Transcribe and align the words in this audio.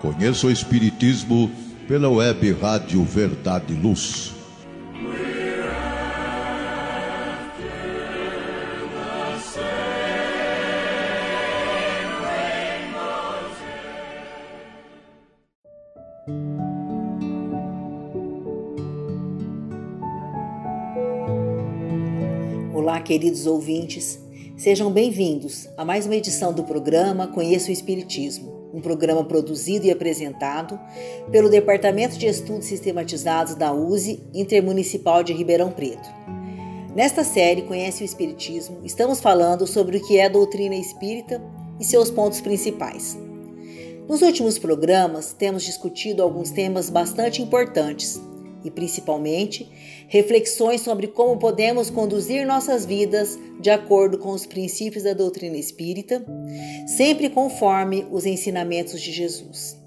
Conheça 0.00 0.46
o 0.46 0.50
Espiritismo 0.50 1.50
pela 1.88 2.08
web 2.08 2.52
Rádio 2.52 3.02
Verdade 3.04 3.72
e 3.72 3.76
Luz. 3.76 4.32
Olá, 22.72 23.00
queridos 23.00 23.46
ouvintes. 23.46 24.23
Sejam 24.64 24.90
bem-vindos 24.90 25.68
a 25.76 25.84
mais 25.84 26.06
uma 26.06 26.16
edição 26.16 26.50
do 26.50 26.64
programa 26.64 27.28
Conheça 27.28 27.68
o 27.68 27.70
Espiritismo, 27.70 28.70
um 28.72 28.80
programa 28.80 29.22
produzido 29.22 29.84
e 29.84 29.90
apresentado 29.90 30.80
pelo 31.30 31.50
Departamento 31.50 32.16
de 32.16 32.24
Estudos 32.24 32.64
Sistematizados 32.64 33.56
da 33.56 33.74
USE 33.74 34.22
Intermunicipal 34.32 35.22
de 35.22 35.34
Ribeirão 35.34 35.70
Preto. 35.70 36.08
Nesta 36.96 37.22
série 37.22 37.60
Conhece 37.60 38.02
o 38.02 38.06
Espiritismo, 38.06 38.80
estamos 38.82 39.20
falando 39.20 39.66
sobre 39.66 39.98
o 39.98 40.02
que 40.02 40.16
é 40.16 40.24
a 40.24 40.30
doutrina 40.30 40.76
espírita 40.76 41.42
e 41.78 41.84
seus 41.84 42.10
pontos 42.10 42.40
principais. 42.40 43.18
Nos 44.08 44.22
últimos 44.22 44.58
programas, 44.58 45.34
temos 45.34 45.62
discutido 45.62 46.22
alguns 46.22 46.50
temas 46.50 46.88
bastante 46.88 47.42
importantes 47.42 48.18
e, 48.64 48.70
principalmente, 48.70 49.68
reflexões 50.08 50.80
sobre 50.80 51.08
como 51.08 51.38
podemos 51.38 51.90
conduzir 51.90 52.46
nossas 52.46 52.86
vidas 52.86 53.38
de 53.60 53.70
acordo 53.70 54.18
com 54.18 54.30
os 54.30 54.46
princípios 54.46 55.04
da 55.04 55.12
doutrina 55.12 55.56
espírita, 55.56 56.24
sempre 56.86 57.28
conforme 57.28 58.06
os 58.10 58.24
ensinamentos 58.24 59.00
de 59.00 59.12
Jesus. 59.12 59.78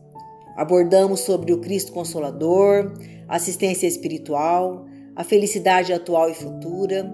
Abordamos 0.55 1.21
sobre 1.21 1.51
o 1.51 1.59
Cristo 1.59 1.91
Consolador, 1.91 2.93
assistência 3.27 3.87
espiritual, 3.87 4.85
a 5.15 5.23
felicidade 5.23 5.91
atual 5.91 6.29
e 6.29 6.33
futura, 6.33 7.11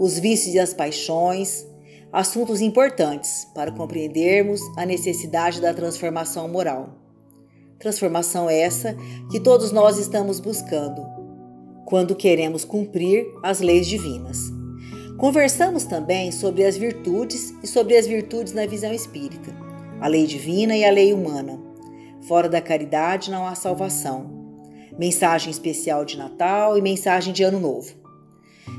os 0.00 0.18
vícios 0.18 0.54
e 0.54 0.58
as 0.58 0.74
paixões, 0.74 1.66
assuntos 2.12 2.60
importantes 2.60 3.46
para 3.54 3.72
compreendermos 3.72 4.60
a 4.76 4.86
necessidade 4.86 5.60
da 5.60 5.74
transformação 5.74 6.48
moral. 6.48 7.03
Transformação 7.78 8.48
essa 8.48 8.96
que 9.30 9.40
todos 9.40 9.72
nós 9.72 9.98
estamos 9.98 10.40
buscando 10.40 11.04
quando 11.84 12.14
queremos 12.14 12.64
cumprir 12.64 13.26
as 13.42 13.60
leis 13.60 13.86
divinas. 13.86 14.52
Conversamos 15.18 15.84
também 15.84 16.32
sobre 16.32 16.64
as 16.64 16.76
virtudes 16.76 17.54
e 17.62 17.66
sobre 17.66 17.96
as 17.96 18.06
virtudes 18.06 18.52
na 18.52 18.66
visão 18.66 18.92
espírita, 18.92 19.54
a 20.00 20.08
lei 20.08 20.26
divina 20.26 20.76
e 20.76 20.84
a 20.84 20.90
lei 20.90 21.12
humana. 21.12 21.60
Fora 22.26 22.48
da 22.48 22.60
caridade 22.60 23.30
não 23.30 23.46
há 23.46 23.54
salvação. 23.54 24.44
Mensagem 24.98 25.50
especial 25.50 26.04
de 26.04 26.16
Natal 26.16 26.78
e 26.78 26.82
mensagem 26.82 27.32
de 27.32 27.42
Ano 27.42 27.60
Novo. 27.60 28.03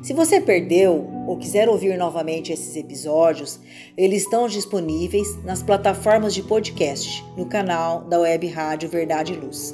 Se 0.05 0.13
você 0.13 0.39
perdeu 0.39 1.09
ou 1.25 1.35
quiser 1.35 1.67
ouvir 1.67 1.97
novamente 1.97 2.53
esses 2.53 2.75
episódios, 2.75 3.59
eles 3.97 4.21
estão 4.21 4.47
disponíveis 4.47 5.43
nas 5.43 5.63
plataformas 5.63 6.31
de 6.31 6.43
podcast 6.43 7.25
no 7.35 7.47
canal 7.47 8.03
da 8.03 8.19
Web 8.19 8.45
Rádio 8.45 8.87
Verdade 8.87 9.33
e 9.33 9.35
Luz. 9.35 9.73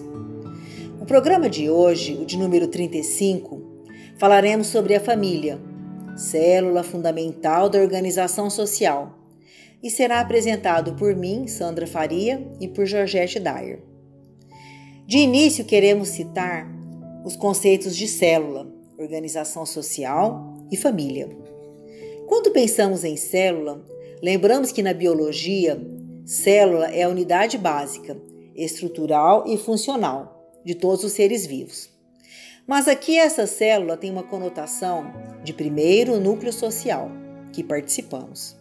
No 0.98 1.06
programa 1.06 1.50
de 1.50 1.70
hoje, 1.70 2.14
o 2.14 2.26
de 2.26 2.38
número 2.38 2.70
35, 2.70 3.62
falaremos 4.18 4.68
sobre 4.68 4.96
a 4.96 5.02
família, 5.02 5.60
célula 6.16 6.82
fundamental 6.82 7.68
da 7.68 7.82
organização 7.82 8.50
social, 8.50 9.20
e 9.84 9.90
será 9.90 10.22
apresentado 10.22 10.94
por 10.94 11.14
mim, 11.14 11.46
Sandra 11.46 11.86
Faria, 11.86 12.42
e 12.58 12.70
por 12.70 12.86
Georgette 12.86 13.38
Dyer. 13.38 13.84
De 15.06 15.18
início, 15.18 15.66
queremos 15.66 16.08
citar 16.08 16.72
os 17.26 17.36
conceitos 17.36 17.98
de 17.98 18.08
célula 18.08 18.80
organização 19.02 19.66
social 19.66 20.54
e 20.72 20.78
família. 20.78 21.30
Quando 22.28 22.52
pensamos 22.52 23.04
em 23.04 23.18
célula, 23.18 23.84
lembramos 24.22 24.72
que 24.72 24.84
na 24.84 24.94
biologia, 24.94 25.80
célula 26.26 26.88
é 26.88 27.04
a 27.04 27.10
unidade 27.10 27.58
básica, 27.58 28.18
estrutural 28.56 29.46
e 29.48 29.58
funcional 29.58 30.62
de 30.64 30.76
todos 30.76 31.04
os 31.04 31.14
seres 31.14 31.46
vivos. 31.46 31.90
Mas 32.68 32.88
aqui 32.88 33.18
essa 33.18 33.48
célula 33.48 33.98
tem 33.98 34.12
uma 34.12 34.24
conotação 34.24 35.12
de 35.44 35.52
primeiro 35.52 36.20
núcleo 36.20 36.54
social, 36.54 37.12
que 37.52 37.64
participamos, 37.64 38.56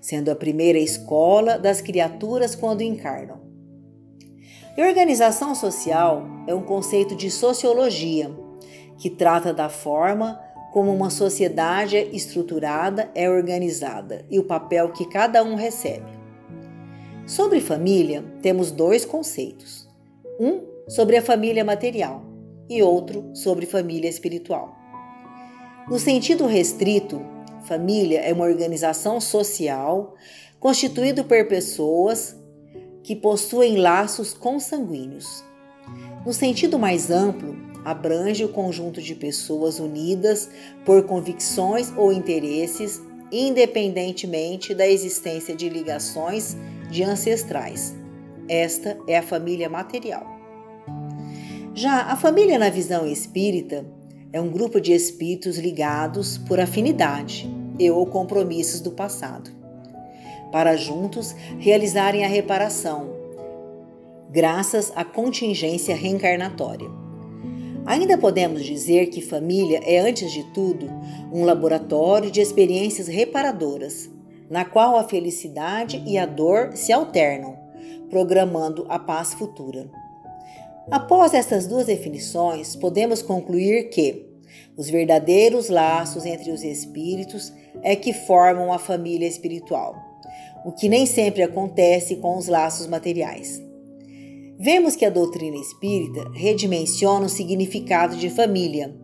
sendo 0.00 0.30
a 0.30 0.36
primeira 0.36 0.78
escola 0.78 1.58
das 1.58 1.80
criaturas 1.80 2.54
quando 2.54 2.82
encarnam. 2.82 3.42
E 4.76 4.82
organização 4.82 5.54
social 5.54 6.24
é 6.46 6.54
um 6.54 6.62
conceito 6.62 7.14
de 7.14 7.30
sociologia 7.30 8.43
que 8.98 9.10
trata 9.10 9.52
da 9.52 9.68
forma 9.68 10.40
como 10.72 10.92
uma 10.92 11.08
sociedade 11.08 11.96
estruturada 12.12 13.10
é 13.14 13.30
organizada 13.30 14.24
e 14.28 14.38
o 14.38 14.44
papel 14.44 14.90
que 14.92 15.08
cada 15.08 15.42
um 15.42 15.54
recebe. 15.54 16.12
Sobre 17.26 17.60
família, 17.60 18.24
temos 18.42 18.70
dois 18.70 19.04
conceitos: 19.04 19.88
um 20.38 20.62
sobre 20.88 21.16
a 21.16 21.22
família 21.22 21.64
material 21.64 22.24
e 22.68 22.82
outro 22.82 23.30
sobre 23.34 23.66
família 23.66 24.08
espiritual. 24.08 24.74
No 25.88 25.98
sentido 25.98 26.46
restrito, 26.46 27.20
família 27.66 28.20
é 28.20 28.32
uma 28.32 28.44
organização 28.44 29.20
social 29.20 30.14
constituída 30.58 31.22
por 31.22 31.46
pessoas 31.46 32.36
que 33.02 33.14
possuem 33.14 33.76
laços 33.76 34.32
consanguíneos. 34.32 35.44
No 36.24 36.32
sentido 36.32 36.78
mais 36.78 37.10
amplo, 37.10 37.54
abrange 37.84 38.44
o 38.44 38.48
conjunto 38.48 39.02
de 39.02 39.14
pessoas 39.14 39.78
unidas 39.78 40.48
por 40.84 41.02
convicções 41.04 41.92
ou 41.96 42.12
interesses, 42.12 43.02
independentemente 43.30 44.74
da 44.74 44.86
existência 44.86 45.54
de 45.54 45.68
ligações 45.68 46.56
de 46.90 47.02
ancestrais. 47.02 47.94
Esta 48.48 48.98
é 49.06 49.18
a 49.18 49.22
família 49.22 49.68
material. 49.68 50.26
Já 51.74 52.02
a 52.02 52.16
família 52.16 52.58
na 52.58 52.70
visão 52.70 53.06
espírita 53.06 53.84
é 54.32 54.40
um 54.40 54.48
grupo 54.48 54.80
de 54.80 54.92
espíritos 54.92 55.58
ligados 55.58 56.38
por 56.38 56.60
afinidade 56.60 57.50
e 57.78 57.90
ou 57.90 58.06
compromissos 58.06 58.80
do 58.80 58.92
passado, 58.92 59.50
para 60.52 60.76
juntos 60.76 61.34
realizarem 61.58 62.24
a 62.24 62.28
reparação, 62.28 63.10
graças 64.30 64.92
à 64.94 65.04
contingência 65.04 65.96
reencarnatória. 65.96 67.03
Ainda 67.86 68.16
podemos 68.16 68.64
dizer 68.64 69.06
que 69.08 69.20
família 69.20 69.80
é, 69.84 69.98
antes 69.98 70.32
de 70.32 70.42
tudo, 70.52 70.90
um 71.30 71.44
laboratório 71.44 72.30
de 72.30 72.40
experiências 72.40 73.08
reparadoras, 73.08 74.08
na 74.48 74.64
qual 74.64 74.96
a 74.96 75.04
felicidade 75.04 76.02
e 76.06 76.16
a 76.16 76.24
dor 76.24 76.70
se 76.74 76.92
alternam, 76.92 77.58
programando 78.08 78.86
a 78.88 78.98
paz 78.98 79.34
futura. 79.34 79.90
Após 80.90 81.34
essas 81.34 81.66
duas 81.66 81.86
definições, 81.86 82.74
podemos 82.74 83.20
concluir 83.20 83.90
que 83.90 84.32
os 84.76 84.88
verdadeiros 84.88 85.68
laços 85.68 86.24
entre 86.24 86.50
os 86.50 86.62
espíritos 86.64 87.52
é 87.82 87.94
que 87.94 88.12
formam 88.12 88.72
a 88.72 88.78
família 88.78 89.28
espiritual, 89.28 89.94
o 90.64 90.72
que 90.72 90.88
nem 90.88 91.04
sempre 91.04 91.42
acontece 91.42 92.16
com 92.16 92.38
os 92.38 92.48
laços 92.48 92.86
materiais. 92.86 93.62
Vemos 94.58 94.94
que 94.94 95.04
a 95.04 95.10
doutrina 95.10 95.56
espírita 95.56 96.30
redimensiona 96.32 97.26
o 97.26 97.28
significado 97.28 98.16
de 98.16 98.30
família, 98.30 98.96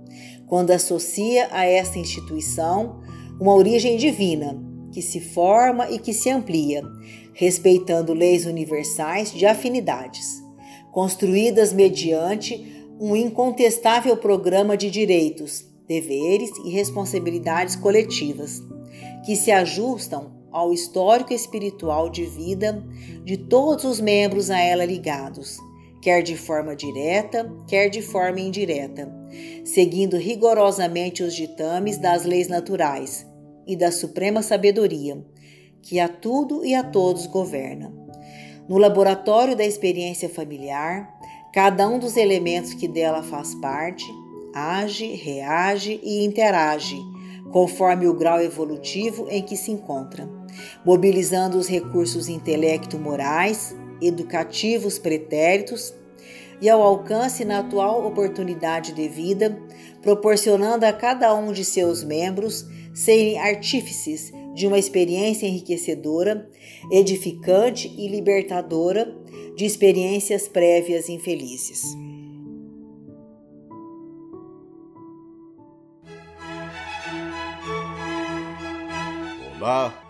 quando 0.46 0.70
associa 0.70 1.48
a 1.50 1.64
esta 1.64 1.98
instituição 1.98 3.00
uma 3.40 3.54
origem 3.54 3.96
divina, 3.96 4.60
que 4.92 5.02
se 5.02 5.20
forma 5.20 5.90
e 5.90 5.98
que 5.98 6.12
se 6.12 6.30
amplia, 6.30 6.84
respeitando 7.32 8.12
leis 8.12 8.46
universais 8.46 9.32
de 9.32 9.46
afinidades, 9.46 10.42
construídas 10.92 11.72
mediante 11.72 12.86
um 13.00 13.16
incontestável 13.16 14.16
programa 14.16 14.76
de 14.76 14.90
direitos, 14.90 15.64
deveres 15.86 16.50
e 16.64 16.70
responsabilidades 16.70 17.74
coletivas, 17.74 18.62
que 19.24 19.34
se 19.34 19.50
ajustam 19.50 20.39
ao 20.52 20.72
histórico 20.72 21.32
espiritual 21.32 22.10
de 22.10 22.24
vida 22.24 22.84
de 23.24 23.36
todos 23.36 23.84
os 23.84 24.00
membros 24.00 24.50
a 24.50 24.58
ela 24.58 24.84
ligados, 24.84 25.58
quer 26.02 26.22
de 26.22 26.36
forma 26.36 26.74
direta, 26.74 27.50
quer 27.68 27.88
de 27.88 28.02
forma 28.02 28.40
indireta, 28.40 29.12
seguindo 29.64 30.16
rigorosamente 30.16 31.22
os 31.22 31.34
ditames 31.34 31.98
das 31.98 32.24
leis 32.24 32.48
naturais 32.48 33.26
e 33.66 33.76
da 33.76 33.92
suprema 33.92 34.42
sabedoria, 34.42 35.24
que 35.82 36.00
a 36.00 36.08
tudo 36.08 36.64
e 36.64 36.74
a 36.74 36.82
todos 36.82 37.26
governa. 37.26 37.92
No 38.68 38.78
laboratório 38.78 39.56
da 39.56 39.64
experiência 39.64 40.28
familiar, 40.28 41.08
cada 41.52 41.88
um 41.88 41.98
dos 41.98 42.16
elementos 42.16 42.74
que 42.74 42.88
dela 42.88 43.22
faz 43.22 43.54
parte 43.56 44.06
age, 44.52 45.06
reage 45.14 46.00
e 46.02 46.24
interage, 46.24 46.96
conforme 47.52 48.06
o 48.06 48.14
grau 48.14 48.40
evolutivo 48.40 49.26
em 49.30 49.42
que 49.42 49.56
se 49.56 49.70
encontra 49.70 50.39
mobilizando 50.84 51.58
os 51.58 51.68
recursos 51.68 52.28
intelecto-morais, 52.28 53.74
educativos 54.00 54.98
pretéritos 54.98 55.94
e 56.60 56.68
ao 56.68 56.82
alcance 56.82 57.44
na 57.44 57.60
atual 57.60 58.06
oportunidade 58.06 58.92
de 58.92 59.08
vida, 59.08 59.58
proporcionando 60.02 60.84
a 60.84 60.92
cada 60.92 61.34
um 61.34 61.52
de 61.52 61.64
seus 61.64 62.04
membros 62.04 62.66
serem 62.94 63.38
artífices 63.38 64.32
de 64.54 64.66
uma 64.66 64.78
experiência 64.78 65.46
enriquecedora, 65.46 66.48
edificante 66.90 67.88
e 67.96 68.08
libertadora 68.08 69.16
de 69.56 69.64
experiências 69.64 70.48
prévias 70.48 71.08
infelizes. 71.08 71.82
Olá, 79.58 80.09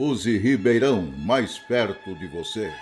Use 0.00 0.38
Ribeirão 0.38 1.12
mais 1.26 1.58
perto 1.58 2.14
de 2.14 2.28
você. 2.28 2.72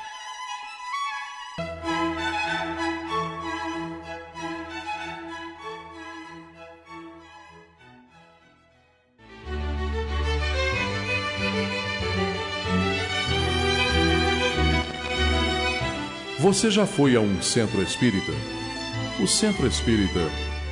Você 16.38 16.70
já 16.70 16.84
foi 16.84 17.16
a 17.16 17.20
um 17.20 17.40
centro 17.40 17.82
espírita? 17.82 18.30
O 19.18 19.26
centro 19.26 19.66
espírita 19.66 20.20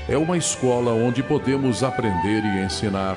é 0.06 0.18
uma 0.18 0.36
escola 0.36 0.92
onde 0.92 1.22
podemos 1.22 1.82
aprender 1.82 2.44
e 2.44 2.66
ensinar, 2.66 3.16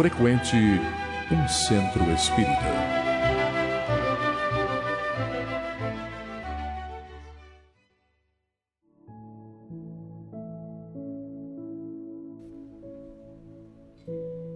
Frequente 0.00 0.56
um 1.30 1.46
centro 1.46 2.10
espírita. 2.10 2.50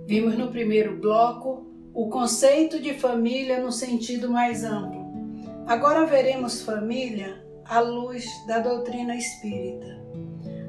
Vimos 0.07 0.39
no 0.39 0.49
primeiro 0.49 0.97
bloco 0.97 1.67
o 1.93 2.09
conceito 2.09 2.81
de 2.81 2.95
família 2.95 3.61
no 3.61 3.71
sentido 3.71 4.31
mais 4.31 4.65
amplo 4.65 5.13
Agora 5.67 6.07
veremos 6.07 6.63
família 6.63 7.45
à 7.67 7.81
luz 7.81 8.25
da 8.47 8.61
doutrina 8.61 9.15
espírita. 9.15 10.04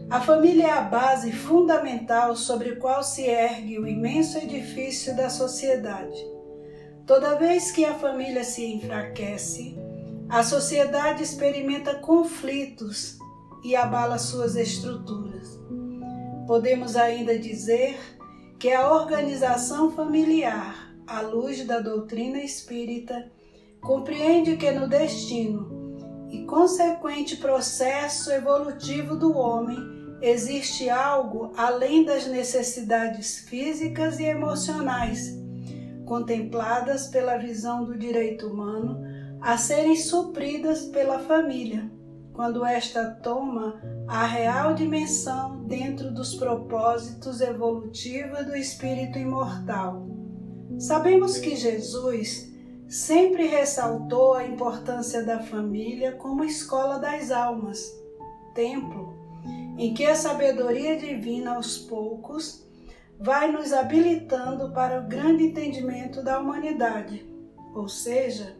A 0.09 0.21
família 0.21 0.67
é 0.67 0.71
a 0.71 0.81
base 0.81 1.31
fundamental 1.31 2.35
sobre 2.35 2.69
a 2.69 2.75
qual 2.75 3.03
se 3.03 3.23
ergue 3.23 3.79
o 3.79 3.87
imenso 3.87 4.37
edifício 4.37 5.15
da 5.15 5.29
sociedade. 5.31 6.23
Toda 7.07 7.35
vez 7.35 7.71
que 7.71 7.83
a 7.83 7.95
família 7.95 8.43
se 8.43 8.63
enfraquece, 8.65 9.75
a 10.29 10.43
sociedade 10.43 11.23
experimenta 11.23 11.95
conflitos 11.95 13.17
e 13.63 13.75
abala 13.75 14.19
suas 14.19 14.55
estruturas. 14.55 15.59
Podemos 16.45 16.95
ainda 16.95 17.37
dizer 17.39 17.97
que 18.59 18.71
a 18.71 18.91
organização 18.93 19.91
familiar, 19.91 20.95
à 21.07 21.21
luz 21.21 21.65
da 21.65 21.79
doutrina 21.79 22.43
espírita, 22.43 23.31
compreende 23.81 24.55
que 24.55 24.69
no 24.69 24.87
destino 24.87 26.27
e 26.29 26.45
consequente 26.45 27.37
processo 27.37 28.31
evolutivo 28.31 29.15
do 29.15 29.35
homem 29.35 29.94
existe 30.27 30.89
algo 30.89 31.51
além 31.55 32.03
das 32.03 32.25
necessidades 32.25 33.39
físicas 33.39 34.19
e 34.19 34.23
emocionais, 34.23 35.37
contempladas 36.05 37.07
pela 37.07 37.37
visão 37.37 37.83
do 37.85 37.97
direito 37.97 38.47
humano, 38.47 39.03
a 39.39 39.55
serem 39.57 39.95
supridas 39.95 40.85
pela 40.85 41.19
família, 41.19 41.91
quando 42.33 42.65
esta 42.65 43.11
toma 43.11 43.79
a 44.07 44.25
real 44.25 44.73
dimensão 44.73 45.63
dentro 45.65 46.11
dos 46.11 46.33
propósitos 46.33 47.39
evolutivos 47.39 48.45
do 48.45 48.55
espírito 48.55 49.19
imortal. 49.19 50.07
Sabemos 50.79 51.37
que 51.37 51.55
Jesus 51.55 52.51
sempre 52.87 53.45
ressaltou 53.45 54.33
a 54.33 54.45
importância 54.45 55.23
da 55.23 55.39
família 55.39 56.13
como 56.13 56.43
escola 56.43 56.97
das 56.97 57.29
almas, 57.29 57.91
templo 58.55 59.14
em 59.77 59.93
que 59.93 60.05
a 60.05 60.15
sabedoria 60.15 60.97
divina 60.97 61.55
aos 61.55 61.77
poucos 61.77 62.65
vai 63.19 63.51
nos 63.51 63.73
habilitando 63.73 64.71
para 64.71 65.01
o 65.01 65.07
grande 65.07 65.45
entendimento 65.45 66.23
da 66.23 66.39
humanidade, 66.39 67.25
ou 67.73 67.87
seja, 67.87 68.57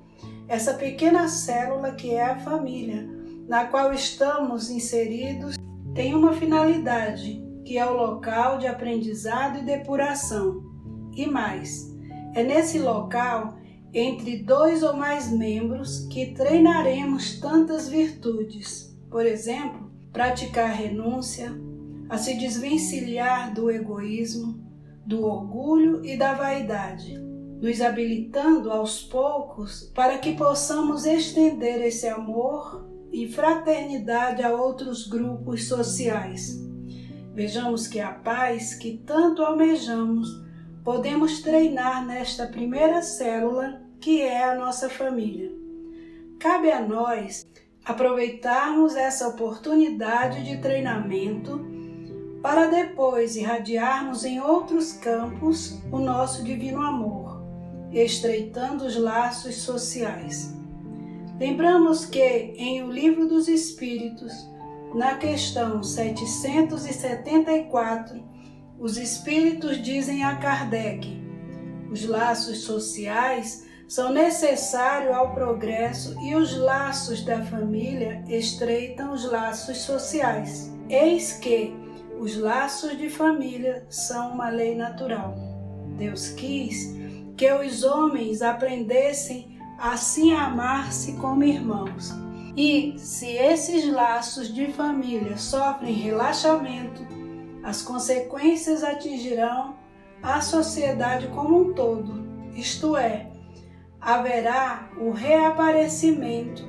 essa 0.47 0.73
pequena 0.73 1.27
célula 1.27 1.93
que 1.93 2.11
é 2.11 2.23
a 2.23 2.39
família, 2.39 3.07
na 3.47 3.65
qual 3.65 3.93
estamos 3.93 4.69
inseridos, 4.69 5.55
tem 5.93 6.13
uma 6.13 6.33
finalidade, 6.33 7.43
que 7.63 7.77
é 7.77 7.85
o 7.85 7.95
local 7.95 8.57
de 8.57 8.67
aprendizado 8.67 9.59
e 9.59 9.63
depuração. 9.65 10.63
E 11.15 11.25
mais, 11.25 11.95
é 12.33 12.43
nesse 12.43 12.79
local 12.79 13.57
entre 13.93 14.43
dois 14.43 14.83
ou 14.83 14.93
mais 14.93 15.31
membros 15.31 16.05
que 16.07 16.33
treinaremos 16.33 17.39
tantas 17.39 17.87
virtudes. 17.87 18.93
Por 19.09 19.25
exemplo, 19.25 19.84
praticar 20.15 20.71
renúncia, 20.71 21.51
a 22.07 22.17
se 22.17 22.35
desvencilhar 22.35 23.53
do 23.53 23.69
egoísmo, 23.69 24.63
do 25.05 25.25
orgulho 25.25 26.05
e 26.05 26.15
da 26.15 26.33
vaidade, 26.33 27.19
nos 27.61 27.81
habilitando 27.81 28.71
aos 28.71 29.03
poucos 29.03 29.91
para 29.93 30.17
que 30.17 30.31
possamos 30.31 31.05
estender 31.05 31.85
esse 31.85 32.07
amor 32.07 32.89
e 33.11 33.27
fraternidade 33.27 34.41
a 34.41 34.55
outros 34.55 35.05
grupos 35.05 35.67
sociais. 35.67 36.65
Vejamos 37.33 37.85
que 37.85 37.99
a 37.99 38.13
paz 38.13 38.73
que 38.73 39.03
tanto 39.05 39.43
almejamos 39.43 40.29
podemos 40.81 41.41
treinar 41.41 42.07
nesta 42.07 42.47
primeira 42.47 43.01
célula 43.01 43.81
que 43.99 44.21
é 44.21 44.45
a 44.45 44.55
nossa 44.55 44.87
família. 44.87 45.51
Cabe 46.39 46.71
a 46.71 46.79
nós 46.79 47.45
aproveitarmos 47.85 48.95
essa 48.95 49.27
oportunidade 49.27 50.43
de 50.43 50.57
treinamento 50.57 51.63
para 52.41 52.65
depois 52.67 53.35
irradiarmos 53.35 54.25
em 54.25 54.39
outros 54.39 54.93
campos 54.93 55.79
o 55.91 55.99
nosso 55.99 56.43
divino 56.43 56.81
amor, 56.81 57.43
estreitando 57.91 58.85
os 58.85 58.95
laços 58.95 59.57
sociais. 59.57 60.55
Lembramos 61.39 62.05
que 62.05 62.19
em 62.19 62.83
O 62.83 62.91
Livro 62.91 63.27
dos 63.27 63.47
Espíritos, 63.47 64.31
na 64.93 65.15
questão 65.15 65.81
774, 65.83 68.23
os 68.79 68.97
Espíritos 68.97 69.81
dizem 69.81 70.23
a 70.23 70.35
Kardec: 70.37 71.19
os 71.91 72.05
laços 72.05 72.59
sociais 72.59 73.64
são 73.87 74.11
necessários 74.11 75.15
ao 75.15 75.33
progresso 75.33 76.15
e 76.21 76.35
os 76.35 76.57
laços 76.57 77.23
da 77.23 77.43
família 77.43 78.23
estreitam 78.27 79.13
os 79.13 79.29
laços 79.29 79.77
sociais. 79.77 80.71
Eis 80.89 81.33
que 81.33 81.73
os 82.19 82.37
laços 82.37 82.97
de 82.97 83.09
família 83.09 83.85
são 83.89 84.31
uma 84.31 84.49
lei 84.49 84.75
natural. 84.75 85.35
Deus 85.97 86.29
quis 86.29 86.95
que 87.37 87.51
os 87.51 87.83
homens 87.83 88.41
aprendessem 88.41 89.57
assim 89.77 90.33
amar-se 90.33 91.13
como 91.13 91.43
irmãos. 91.43 92.13
E 92.57 92.95
se 92.97 93.27
esses 93.27 93.91
laços 93.91 94.53
de 94.53 94.71
família 94.71 95.37
sofrem 95.37 95.93
relaxamento, 95.93 97.05
as 97.63 97.81
consequências 97.81 98.83
atingirão 98.83 99.75
a 100.23 100.39
sociedade 100.39 101.27
como 101.27 101.59
um 101.59 101.73
todo, 101.73 102.25
isto 102.55 102.95
é, 102.95 103.29
haverá 104.05 104.91
o 104.99 105.09
reaparecimento 105.09 106.63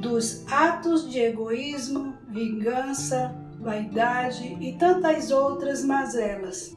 dos 0.00 0.50
atos 0.50 1.10
de 1.10 1.20
egoísmo, 1.20 2.14
vingança, 2.26 3.36
vaidade 3.60 4.56
e 4.58 4.72
tantas 4.78 5.30
outras 5.30 5.84
mazelas. 5.84 6.74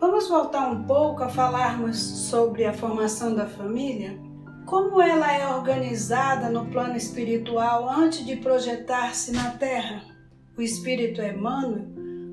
Vamos 0.00 0.28
voltar 0.28 0.68
um 0.68 0.82
pouco 0.82 1.22
a 1.22 1.28
falarmos 1.28 1.96
sobre 1.96 2.64
a 2.64 2.74
formação 2.74 3.32
da 3.32 3.46
família? 3.46 4.18
Como 4.66 5.00
ela 5.00 5.32
é 5.32 5.46
organizada 5.46 6.50
no 6.50 6.66
plano 6.66 6.96
espiritual 6.96 7.88
antes 7.88 8.26
de 8.26 8.34
projetar-se 8.34 9.30
na 9.30 9.52
Terra? 9.52 10.02
O 10.58 10.62
Espírito 10.62 11.22
Emmanuel, 11.22 11.86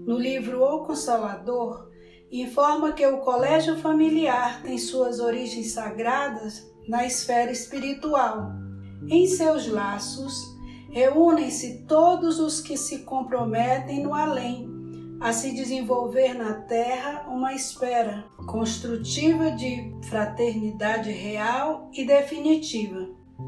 no 0.07 0.17
livro 0.17 0.63
O 0.63 0.85
Consolador, 0.85 1.87
informa 2.31 2.93
que 2.93 3.05
o 3.05 3.19
colégio 3.19 3.77
familiar 3.77 4.63
tem 4.63 4.79
suas 4.79 5.19
origens 5.19 5.71
sagradas 5.71 6.70
na 6.91 7.05
esfera 7.05 7.49
espiritual. 7.49 8.51
Em 9.07 9.25
seus 9.25 9.65
laços, 9.65 10.33
reúnem-se 10.89 11.85
todos 11.87 12.37
os 12.37 12.59
que 12.59 12.75
se 12.75 12.99
comprometem 12.99 14.03
no 14.03 14.13
além, 14.13 14.69
a 15.21 15.31
se 15.31 15.53
desenvolver 15.53 16.33
na 16.33 16.53
terra 16.53 17.25
uma 17.29 17.53
espera 17.53 18.25
construtiva 18.45 19.51
de 19.51 19.89
fraternidade 20.09 21.11
real 21.11 21.89
e 21.93 22.03
definitiva. 22.03 23.07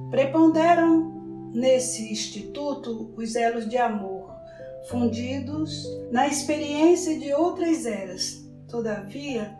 Preponderam 0.09 1.51
nesse 1.53 2.13
instituto 2.13 3.13
os 3.17 3.35
elos 3.35 3.67
de 3.67 3.77
amor, 3.77 4.31
fundidos 4.89 5.85
na 6.13 6.27
experiência 6.27 7.19
de 7.19 7.33
outras 7.33 7.85
eras 7.85 8.41
Todavia, 8.69 9.55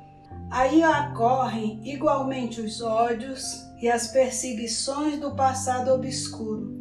aí 0.50 0.82
ocorrem 0.84 1.80
igualmente 1.84 2.62
os 2.62 2.82
ódios 2.82 3.64
e 3.84 3.90
as 3.90 4.08
perseguições 4.08 5.20
do 5.20 5.36
passado 5.36 5.92
obscuro, 5.92 6.74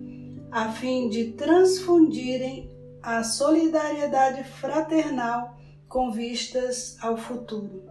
a 0.53 0.71
fim 0.71 1.09
de 1.09 1.33
transfundirem 1.33 2.71
a 3.03 3.25
solidariedade 3.25 4.45
fraternal 4.45 5.59
com 5.89 6.13
vistas 6.13 6.97
ao 7.03 7.17
futuro. 7.17 7.83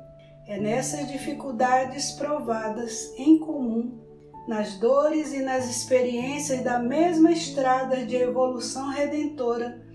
É 0.47 0.57
nessas 0.57 1.11
dificuldades 1.11 2.11
provadas 2.11 3.13
em 3.17 3.37
comum, 3.37 3.99
nas 4.47 4.79
dores 4.79 5.33
e 5.33 5.41
nas 5.41 5.69
experiências 5.69 6.63
da 6.63 6.79
mesma 6.79 7.33
estrada 7.33 8.05
de 8.05 8.15
evolução 8.15 8.91
redentora, 8.91 9.85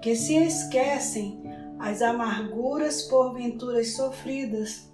que 0.00 0.16
se 0.16 0.34
esquecem 0.34 1.42
as 1.78 2.00
amarguras 2.00 3.02
porventuras 3.02 3.92
sofridas, 3.92 4.90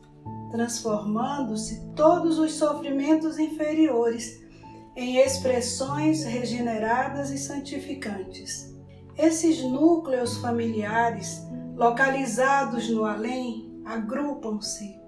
transformando-se 0.51 1.93
todos 1.95 2.39
os 2.39 2.53
sofrimentos 2.53 3.39
inferiores 3.39 4.41
em 4.97 5.19
expressões 5.19 6.25
regeneradas 6.25 7.31
e 7.31 7.39
santificantes. 7.39 8.75
Esses 9.17 9.63
núcleos 9.63 10.39
familiares, 10.39 11.47
localizados 11.77 12.89
no 12.89 13.05
além, 13.05 13.83
agrupam-se 13.85 14.99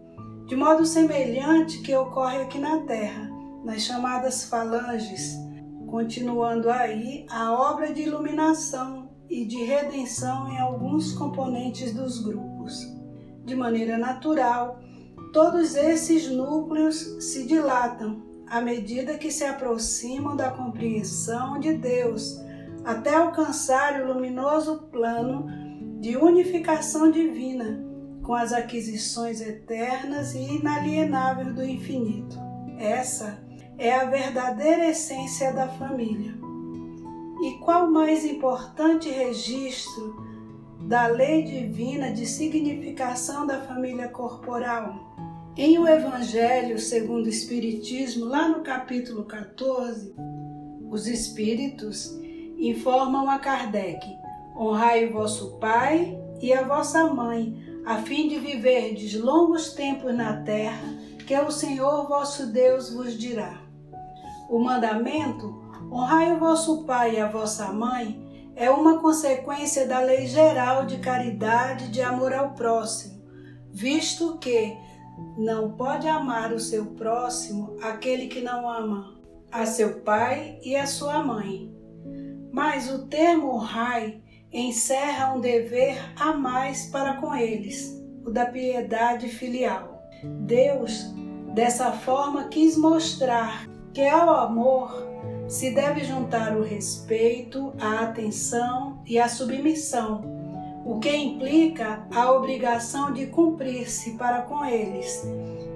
de 0.50 0.56
modo 0.56 0.84
semelhante 0.84 1.78
que 1.78 1.94
ocorre 1.94 2.38
aqui 2.38 2.58
na 2.58 2.78
Terra, 2.78 3.30
nas 3.64 3.82
chamadas 3.82 4.42
falanges, 4.46 5.38
continuando 5.86 6.68
aí 6.68 7.24
a 7.30 7.52
obra 7.52 7.94
de 7.94 8.02
iluminação 8.02 9.08
e 9.28 9.44
de 9.44 9.62
redenção 9.62 10.48
em 10.50 10.58
alguns 10.58 11.12
componentes 11.12 11.94
dos 11.94 12.20
grupos. 12.20 12.84
De 13.44 13.54
maneira 13.54 13.96
natural, 13.96 14.80
todos 15.32 15.76
esses 15.76 16.28
núcleos 16.28 16.96
se 17.20 17.46
dilatam 17.46 18.22
à 18.48 18.60
medida 18.60 19.16
que 19.16 19.30
se 19.30 19.44
aproximam 19.44 20.34
da 20.34 20.50
compreensão 20.50 21.58
de 21.58 21.72
Deus, 21.74 22.40
até 22.84 23.14
alcançar 23.14 24.02
o 24.02 24.12
luminoso 24.12 24.88
plano 24.90 25.46
de 26.00 26.16
unificação 26.16 27.10
divina 27.10 27.84
com 28.22 28.34
as 28.34 28.52
aquisições 28.52 29.40
eternas 29.40 30.34
e 30.34 30.56
inalienáveis 30.56 31.54
do 31.54 31.64
infinito. 31.64 32.36
Essa 32.78 33.38
é 33.78 33.94
a 33.94 34.04
verdadeira 34.04 34.88
essência 34.88 35.52
da 35.52 35.68
família. 35.68 36.34
E 37.42 37.58
qual 37.64 37.90
mais 37.90 38.24
importante 38.24 39.08
registro 39.08 40.29
da 40.90 41.06
lei 41.06 41.44
divina 41.44 42.10
de 42.10 42.26
significação 42.26 43.46
da 43.46 43.60
família 43.60 44.08
corporal? 44.08 44.96
Em 45.56 45.78
o 45.78 45.86
Evangelho 45.86 46.80
segundo 46.80 47.26
o 47.26 47.28
Espiritismo, 47.28 48.24
lá 48.24 48.48
no 48.48 48.64
capítulo 48.64 49.22
14, 49.22 50.12
os 50.90 51.06
Espíritos 51.06 52.12
informam 52.58 53.30
a 53.30 53.38
Kardec: 53.38 54.04
honrai 54.56 55.06
o 55.06 55.12
vosso 55.12 55.60
pai 55.60 56.18
e 56.42 56.52
a 56.52 56.64
vossa 56.64 57.04
mãe, 57.04 57.54
a 57.86 57.98
fim 57.98 58.26
de 58.26 58.40
viverdes 58.40 59.14
longos 59.14 59.72
tempos 59.74 60.12
na 60.12 60.42
terra, 60.42 60.98
que 61.24 61.38
o 61.38 61.52
Senhor 61.52 62.08
vosso 62.08 62.48
Deus 62.48 62.92
vos 62.92 63.16
dirá. 63.16 63.62
O 64.48 64.58
mandamento 64.58 65.70
Honrai 65.92 66.36
o 66.36 66.38
vosso 66.38 66.84
pai 66.84 67.16
e 67.16 67.20
a 67.20 67.26
vossa 67.26 67.72
mãe 67.72 68.29
é 68.60 68.68
uma 68.70 68.98
consequência 68.98 69.86
da 69.86 70.00
lei 70.00 70.26
geral 70.26 70.84
de 70.84 70.98
caridade 70.98 71.86
e 71.86 71.88
de 71.88 72.02
amor 72.02 72.34
ao 72.34 72.50
próximo, 72.50 73.24
visto 73.72 74.36
que 74.36 74.76
não 75.38 75.72
pode 75.72 76.06
amar 76.06 76.52
o 76.52 76.60
seu 76.60 76.84
próximo 76.84 77.78
aquele 77.82 78.26
que 78.26 78.42
não 78.42 78.70
ama 78.70 79.18
a 79.50 79.64
seu 79.64 80.02
pai 80.02 80.58
e 80.62 80.76
a 80.76 80.86
sua 80.86 81.24
mãe. 81.24 81.74
Mas 82.52 82.90
o 82.90 83.06
termo 83.06 83.54
honrai 83.54 84.20
encerra 84.52 85.32
um 85.32 85.40
dever 85.40 85.96
a 86.14 86.34
mais 86.34 86.84
para 86.84 87.14
com 87.14 87.34
eles, 87.34 87.98
o 88.26 88.30
da 88.30 88.44
piedade 88.44 89.30
filial. 89.30 90.02
Deus, 90.22 91.06
dessa 91.54 91.92
forma, 91.92 92.48
quis 92.48 92.76
mostrar 92.76 93.66
que 93.94 94.06
ao 94.06 94.28
amor 94.28 95.09
se 95.50 95.72
deve 95.72 96.04
juntar 96.04 96.56
o 96.56 96.62
respeito, 96.62 97.72
a 97.80 98.04
atenção 98.04 99.02
e 99.04 99.18
a 99.18 99.28
submissão, 99.28 100.22
o 100.86 101.00
que 101.00 101.14
implica 101.14 102.06
a 102.14 102.30
obrigação 102.30 103.12
de 103.12 103.26
cumprir-se 103.26 104.12
para 104.12 104.42
com 104.42 104.64
eles, 104.64 105.28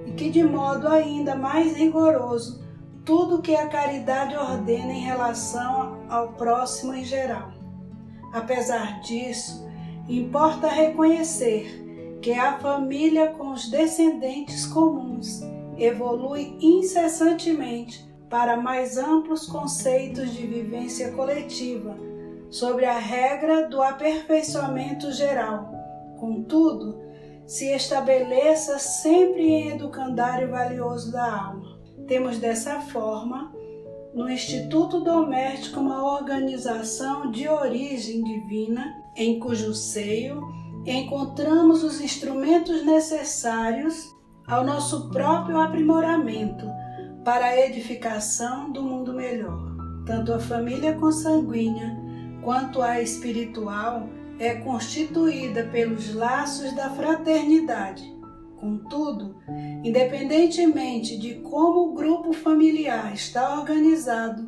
e 0.05 0.11
que 0.11 0.29
de 0.29 0.41
modo 0.45 0.87
ainda 0.87 1.35
mais 1.35 1.75
rigoroso 1.75 2.63
tudo 3.03 3.41
que 3.41 3.53
a 3.53 3.67
caridade 3.67 4.33
ordena 4.37 4.93
em 4.93 5.01
relação 5.01 6.05
ao 6.09 6.29
próximo 6.29 6.93
em 6.93 7.03
geral. 7.03 7.51
Apesar 8.31 9.01
disso, 9.01 9.67
importa 10.07 10.69
reconhecer 10.69 12.17
que 12.21 12.31
a 12.31 12.57
família 12.59 13.27
com 13.27 13.51
os 13.51 13.69
descendentes 13.69 14.65
comuns 14.65 15.41
evolui 15.77 16.57
incessantemente 16.61 18.04
para 18.29 18.57
mais 18.57 18.97
amplos 18.97 19.45
conceitos 19.45 20.31
de 20.33 20.45
vivência 20.45 21.11
coletiva, 21.11 21.97
sobre 22.49 22.85
a 22.85 22.97
regra 22.97 23.67
do 23.67 23.81
aperfeiçoamento 23.81 25.11
geral. 25.11 25.71
Contudo, 26.19 26.99
se 27.45 27.71
estabeleça 27.71 28.79
sempre 28.79 29.43
em 29.43 29.69
educandário 29.69 30.49
valioso 30.49 31.11
da 31.11 31.47
alma. 31.47 31.77
Temos 32.07 32.37
dessa 32.39 32.79
forma, 32.81 33.53
no 34.13 34.29
Instituto 34.29 35.01
Doméstico, 35.01 35.79
uma 35.79 36.03
organização 36.15 37.29
de 37.29 37.47
origem 37.47 38.23
divina, 38.23 38.93
em 39.15 39.39
cujo 39.39 39.73
seio 39.73 40.41
encontramos 40.85 41.83
os 41.83 41.99
instrumentos 41.99 42.85
necessários 42.85 44.15
ao 44.47 44.63
nosso 44.63 45.09
próprio 45.09 45.59
aprimoramento 45.59 46.65
para 47.25 47.47
a 47.47 47.59
edificação 47.65 48.71
do 48.71 48.83
mundo 48.83 49.11
melhor. 49.11 49.75
Tanto 50.05 50.31
a 50.31 50.39
família 50.39 50.93
consanguínea 50.93 51.97
quanto 52.43 52.83
a 52.83 53.01
espiritual 53.01 54.07
é 54.37 54.53
constituída 54.53 55.63
pelos 55.63 56.13
laços 56.13 56.71
da 56.73 56.91
fraternidade. 56.91 58.13
Contudo, 58.57 59.37
independentemente 59.83 61.17
de 61.17 61.35
como 61.35 61.89
o 61.89 61.93
grupo 61.95 62.31
familiar 62.31 63.11
está 63.13 63.59
organizado, 63.59 64.45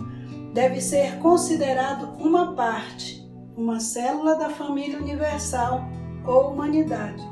deve 0.54 0.80
ser 0.80 1.18
considerado 1.18 2.16
uma 2.24 2.54
parte, 2.54 3.28
uma 3.56 3.80
célula 3.80 4.36
da 4.36 4.52
família 4.52 5.00
universal 5.00 5.84
ou 6.28 6.52
humanidade. 6.52 7.24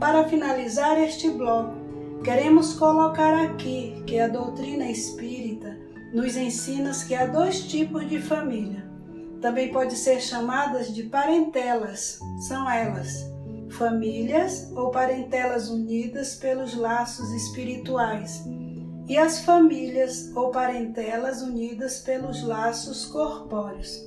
Para 0.00 0.24
finalizar 0.24 0.98
este 0.98 1.30
bloco, 1.30 1.77
Queremos 2.24 2.74
colocar 2.74 3.32
aqui 3.44 4.02
que 4.06 4.18
a 4.18 4.28
doutrina 4.28 4.90
espírita 4.90 5.78
nos 6.12 6.36
ensina 6.36 6.90
que 7.06 7.14
há 7.14 7.26
dois 7.26 7.62
tipos 7.62 8.08
de 8.08 8.20
família. 8.20 8.84
Também 9.40 9.70
pode 9.70 9.94
ser 9.96 10.20
chamadas 10.20 10.92
de 10.92 11.04
parentelas. 11.04 12.18
São 12.48 12.68
elas: 12.68 13.24
famílias 13.70 14.70
ou 14.74 14.90
parentelas 14.90 15.70
unidas 15.70 16.34
pelos 16.34 16.74
laços 16.74 17.30
espirituais, 17.30 18.44
e 19.06 19.16
as 19.16 19.40
famílias 19.40 20.30
ou 20.34 20.50
parentelas 20.50 21.40
unidas 21.40 22.00
pelos 22.00 22.42
laços 22.42 23.06
corpóreos. 23.06 24.06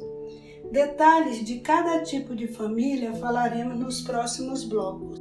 Detalhes 0.71 1.43
de 1.43 1.59
cada 1.59 2.01
tipo 2.01 2.35
de 2.35 2.47
família 2.47 3.13
falaremos 3.13 3.77
nos 3.79 4.01
próximos 4.01 4.63
blocos. 4.63 5.20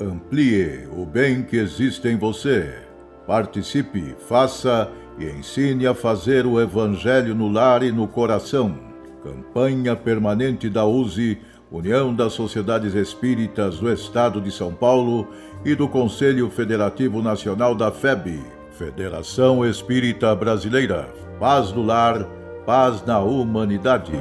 Amplie 0.00 0.88
o 0.96 1.04
bem 1.06 1.42
que 1.42 1.56
existe 1.56 2.08
em 2.08 2.16
você. 2.16 2.72
Participe, 3.26 4.14
faça 4.28 4.88
e 5.18 5.26
ensine 5.26 5.86
a 5.86 5.94
fazer 5.94 6.46
o 6.46 6.58
Evangelho 6.60 7.34
no 7.34 7.48
lar 7.48 7.82
e 7.82 7.92
no 7.92 8.08
coração. 8.08 8.87
Campanha 9.22 9.96
permanente 9.96 10.68
da 10.68 10.84
USE 10.84 11.38
União 11.70 12.14
das 12.14 12.32
Sociedades 12.32 12.94
Espíritas 12.94 13.78
do 13.78 13.92
Estado 13.92 14.40
de 14.40 14.50
São 14.50 14.72
Paulo 14.72 15.28
e 15.64 15.74
do 15.74 15.86
Conselho 15.86 16.48
Federativo 16.48 17.22
Nacional 17.22 17.74
da 17.74 17.90
FEB, 17.92 18.40
Federação 18.70 19.66
Espírita 19.66 20.34
Brasileira. 20.34 21.12
Paz 21.38 21.70
no 21.70 21.82
lar, 21.82 22.24
paz 22.64 23.04
na 23.04 23.20
humanidade. 23.20 24.12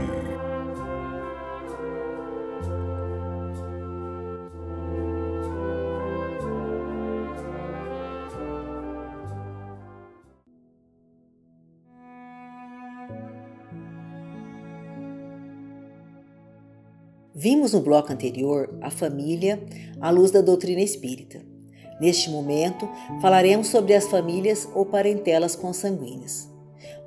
Vimos 17.39 17.71
no 17.71 17.81
bloco 17.81 18.11
anterior 18.11 18.75
a 18.81 18.89
família 18.89 19.61
à 20.01 20.09
luz 20.09 20.31
da 20.31 20.41
doutrina 20.41 20.81
espírita. 20.81 21.39
Neste 22.01 22.31
momento, 22.31 22.89
falaremos 23.21 23.67
sobre 23.67 23.93
as 23.93 24.07
famílias 24.07 24.67
ou 24.73 24.87
parentelas 24.87 25.55
consanguíneas. 25.55 26.49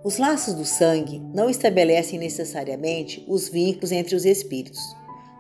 Os 0.05 0.19
laços 0.19 0.55
do 0.55 0.65
sangue 0.65 1.21
não 1.35 1.51
estabelecem 1.51 2.17
necessariamente 2.17 3.25
os 3.27 3.49
vínculos 3.49 3.91
entre 3.91 4.15
os 4.15 4.25
espíritos. 4.25 4.79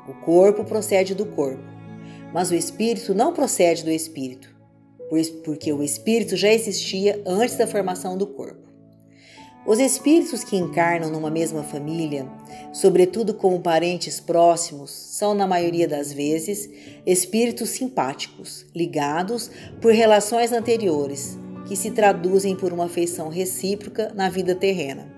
O 0.09 0.25
corpo 0.25 0.65
procede 0.65 1.15
do 1.15 1.25
corpo, 1.25 1.63
mas 2.35 2.51
o 2.51 2.57
espírito 2.57 3.15
não 3.15 3.33
procede 3.33 3.85
do 3.85 3.93
espírito, 3.93 4.53
porque 5.45 5.73
o 5.73 5.85
espírito 5.85 6.37
já 6.37 6.53
existia 6.53 7.23
antes 7.25 7.57
da 7.57 7.65
formação 7.69 8.19
do 8.19 8.27
corpo. 8.27 8.70
Os 9.67 9.79
espíritos 9.79 10.43
que 10.43 10.57
encarnam 10.57 11.11
numa 11.11 11.31
mesma 11.31 11.63
família, 11.63 12.27
sobretudo 12.73 13.35
como 13.35 13.61
parentes 13.61 14.19
próximos, 14.19 14.91
são, 14.91 15.35
na 15.35 15.47
maioria 15.47 15.87
das 15.87 16.11
vezes, 16.11 16.69
espíritos 17.05 17.69
simpáticos, 17.69 18.65
ligados 18.75 19.51
por 19.79 19.93
relações 19.93 20.51
anteriores, 20.51 21.39
que 21.69 21.77
se 21.77 21.91
traduzem 21.91 22.57
por 22.57 22.73
uma 22.73 22.87
afeição 22.87 23.29
recíproca 23.29 24.11
na 24.15 24.31
vida 24.31 24.55
terrena. 24.55 25.13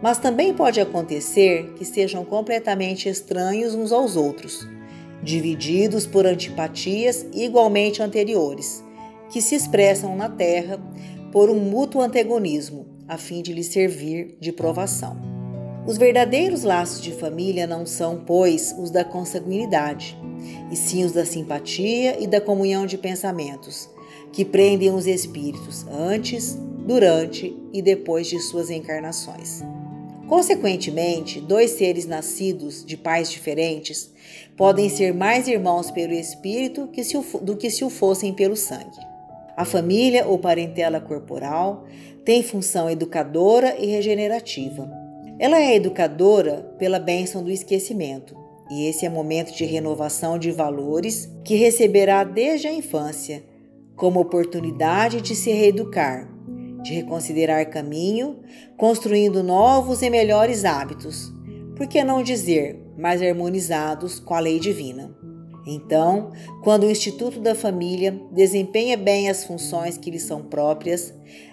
Mas 0.00 0.18
também 0.18 0.54
pode 0.54 0.80
acontecer 0.80 1.74
que 1.74 1.84
sejam 1.84 2.24
completamente 2.24 3.08
estranhos 3.08 3.74
uns 3.74 3.90
aos 3.90 4.14
outros, 4.14 4.68
divididos 5.20 6.06
por 6.06 6.28
antipatias 6.28 7.26
igualmente 7.32 8.00
anteriores, 8.00 8.84
que 9.30 9.42
se 9.42 9.56
expressam 9.56 10.14
na 10.14 10.28
Terra 10.28 10.80
por 11.32 11.50
um 11.50 11.58
mútuo 11.58 12.00
antagonismo 12.00 12.87
a 13.08 13.16
fim 13.16 13.42
de 13.42 13.52
lhe 13.52 13.64
servir 13.64 14.36
de 14.38 14.52
provação. 14.52 15.16
Os 15.86 15.96
verdadeiros 15.96 16.64
laços 16.64 17.00
de 17.00 17.12
família 17.12 17.66
não 17.66 17.86
são, 17.86 18.22
pois, 18.26 18.74
os 18.78 18.90
da 18.90 19.04
consanguinidade, 19.04 20.18
e 20.70 20.76
sim 20.76 21.02
os 21.02 21.12
da 21.12 21.24
simpatia 21.24 22.22
e 22.22 22.26
da 22.26 22.40
comunhão 22.40 22.84
de 22.84 22.98
pensamentos, 22.98 23.88
que 24.30 24.44
prendem 24.44 24.90
os 24.90 25.06
espíritos 25.06 25.86
antes, 25.90 26.58
durante 26.86 27.56
e 27.72 27.80
depois 27.80 28.26
de 28.26 28.38
suas 28.40 28.70
encarnações. 28.70 29.62
Consequentemente, 30.26 31.40
dois 31.40 31.70
seres 31.70 32.04
nascidos 32.04 32.84
de 32.84 32.96
pais 32.96 33.30
diferentes 33.30 34.10
podem 34.58 34.90
ser 34.90 35.14
mais 35.14 35.48
irmãos 35.48 35.90
pelo 35.90 36.12
espírito 36.12 36.86
do 37.40 37.56
que 37.56 37.70
se 37.70 37.84
o 37.84 37.90
fossem 37.90 38.34
pelo 38.34 38.56
sangue. 38.56 39.17
A 39.58 39.64
família 39.64 40.24
ou 40.24 40.38
parentela 40.38 41.00
corporal 41.00 41.84
tem 42.24 42.44
função 42.44 42.88
educadora 42.88 43.74
e 43.76 43.86
regenerativa. 43.86 44.88
Ela 45.36 45.58
é 45.58 45.74
educadora 45.74 46.72
pela 46.78 47.00
bênção 47.00 47.42
do 47.42 47.50
esquecimento, 47.50 48.36
e 48.70 48.86
esse 48.86 49.04
é 49.04 49.08
momento 49.08 49.52
de 49.52 49.64
renovação 49.64 50.38
de 50.38 50.52
valores 50.52 51.28
que 51.44 51.56
receberá 51.56 52.22
desde 52.22 52.68
a 52.68 52.72
infância, 52.72 53.42
como 53.96 54.20
oportunidade 54.20 55.20
de 55.20 55.34
se 55.34 55.50
reeducar, 55.50 56.32
de 56.84 56.94
reconsiderar 56.94 57.68
caminho, 57.68 58.38
construindo 58.76 59.42
novos 59.42 60.02
e 60.02 60.08
melhores 60.08 60.64
hábitos, 60.64 61.32
por 61.74 61.88
que 61.88 62.04
não 62.04 62.22
dizer 62.22 62.80
mais 62.96 63.20
harmonizados 63.20 64.20
com 64.20 64.34
a 64.34 64.38
lei 64.38 64.60
divina. 64.60 65.17
Então, 65.70 66.32
quando 66.62 66.84
o 66.84 66.90
Instituto 66.90 67.40
da 67.40 67.54
Família 67.54 68.18
desempenha 68.32 68.96
bem 68.96 69.28
as 69.28 69.44
funções 69.44 69.98
que 69.98 70.10
lhe 70.10 70.18
são 70.18 70.42
próprias, 70.42 71.12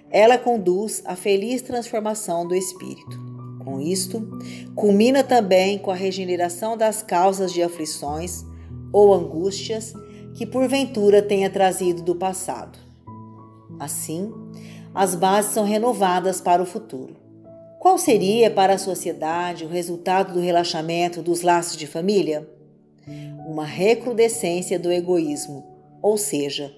ela 0.09 0.37
conduz 0.37 1.03
à 1.05 1.17
feliz 1.17 1.61
transformação 1.61 2.47
do 2.47 2.55
espírito. 2.55 3.19
Com 3.61 3.81
isto, 3.81 4.25
culmina 4.73 5.21
também 5.21 5.77
com 5.77 5.91
a 5.91 5.95
regeneração 5.95 6.77
das 6.77 7.01
causas 7.01 7.51
de 7.51 7.61
aflições 7.61 8.45
ou 8.93 9.13
angústias 9.13 9.93
que 10.35 10.45
porventura 10.45 11.21
tenha 11.21 11.49
trazido 11.49 12.01
do 12.01 12.15
passado. 12.15 12.79
Assim, 13.77 14.31
as 14.93 15.13
bases 15.13 15.51
são 15.51 15.65
renovadas 15.65 16.39
para 16.39 16.63
o 16.63 16.65
futuro. 16.65 17.17
Qual 17.79 17.97
seria 17.97 18.49
para 18.49 18.75
a 18.75 18.77
sociedade 18.77 19.65
o 19.65 19.69
resultado 19.69 20.33
do 20.33 20.39
relaxamento 20.39 21.21
dos 21.21 21.41
laços 21.41 21.75
de 21.75 21.85
família? 21.85 22.54
Uma 23.45 23.65
recrudescência 23.65 24.79
do 24.79 24.91
egoísmo, 24.91 25.63
ou 26.01 26.17
seja, 26.17 26.73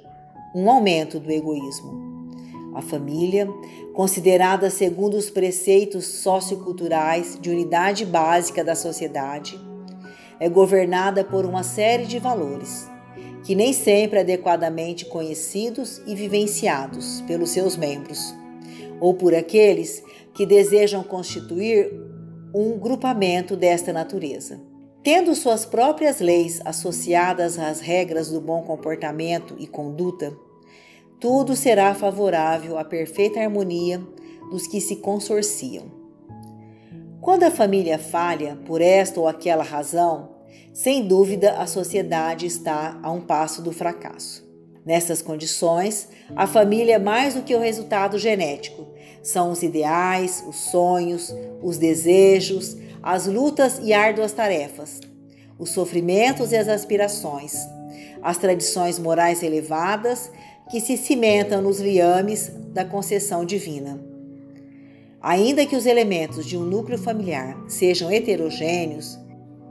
um 0.54 0.70
aumento 0.70 1.20
do 1.20 1.32
egoísmo. 1.32 2.08
A 2.76 2.82
família, 2.82 3.48
considerada 3.94 4.70
segundo 4.70 5.16
os 5.16 5.30
preceitos 5.30 6.06
socioculturais 6.06 7.38
de 7.42 7.50
unidade 7.50 8.06
básica 8.06 8.64
da 8.64 8.76
sociedade, 8.76 9.60
é 10.40 10.48
governada 10.48 11.24
por 11.24 11.46
uma 11.46 11.64
série 11.64 12.06
de 12.06 12.20
valores 12.20 12.88
que 13.44 13.56
nem 13.56 13.72
sempre 13.72 14.20
adequadamente 14.20 15.06
conhecidos 15.06 16.02
e 16.06 16.14
vivenciados 16.14 17.22
pelos 17.22 17.52
seus 17.52 17.78
membros, 17.78 18.36
ou 19.00 19.14
por 19.14 19.34
aqueles 19.34 20.04
que 20.34 20.46
desejam 20.46 21.02
constituir 21.02 21.90
um 22.54 22.78
grupamento 22.78 23.56
desta 23.56 23.94
natureza. 23.94 24.60
Tendo 25.04 25.34
suas 25.36 25.66
próprias 25.66 26.20
leis 26.20 26.60
associadas 26.66 27.58
às 27.58 27.80
regras 27.80 28.30
do 28.30 28.42
bom 28.42 28.64
comportamento 28.64 29.56
e 29.58 29.66
conduta, 29.66 30.36
tudo 31.20 31.56
será 31.56 31.96
favorável 31.96 32.78
à 32.78 32.84
perfeita 32.84 33.40
harmonia 33.40 34.02
dos 34.52 34.68
que 34.68 34.82
se 34.82 34.98
consorciam. 34.98 35.86
Quando 37.22 37.44
a 37.44 37.52
família 37.52 37.98
falha 37.98 38.58
por 38.66 38.82
esta 38.82 39.20
ou 39.20 39.28
aquela 39.28 39.64
razão, 39.64 40.38
sem 40.74 41.08
dúvida 41.08 41.54
a 41.54 41.66
sociedade 41.66 42.46
está 42.46 43.00
a 43.02 43.12
um 43.12 43.22
passo 43.22 43.62
do 43.62 43.72
fracasso. 43.72 44.48
Nessas 44.86 45.22
condições, 45.22 46.08
a 46.36 46.48
família 46.48 46.96
é 46.96 47.00
mais 47.00 47.34
do 47.34 47.42
que 47.42 47.54
o 47.56 47.60
resultado 47.60 48.18
genético. 48.18 48.88
São 49.22 49.52
os 49.52 49.62
ideais, 49.62 50.42
os 50.48 50.56
sonhos, 50.56 51.36
os 51.62 51.78
desejos, 51.78 52.78
as 53.02 53.28
lutas 53.28 53.80
e 53.82 53.94
árduas 53.94 54.32
tarefas, 54.32 55.00
os 55.58 55.70
sofrimentos 55.70 56.52
e 56.52 56.56
as 56.56 56.68
aspirações, 56.68 57.54
as 58.22 58.38
tradições 58.38 59.00
morais 59.00 59.44
elevadas 59.44 60.32
que 60.70 60.80
se 60.82 60.98
cimentam 60.98 61.62
nos 61.62 61.80
liames 61.80 62.52
da 62.74 62.84
concessão 62.84 63.46
divina. 63.46 64.00
Ainda 65.22 65.66
que 65.66 65.76
os 65.76 65.86
elementos 65.86 66.46
de 66.46 66.58
um 66.58 66.64
núcleo 66.64 66.98
familiar 66.98 67.58
sejam 67.68 68.12
heterogêneos, 68.12 69.18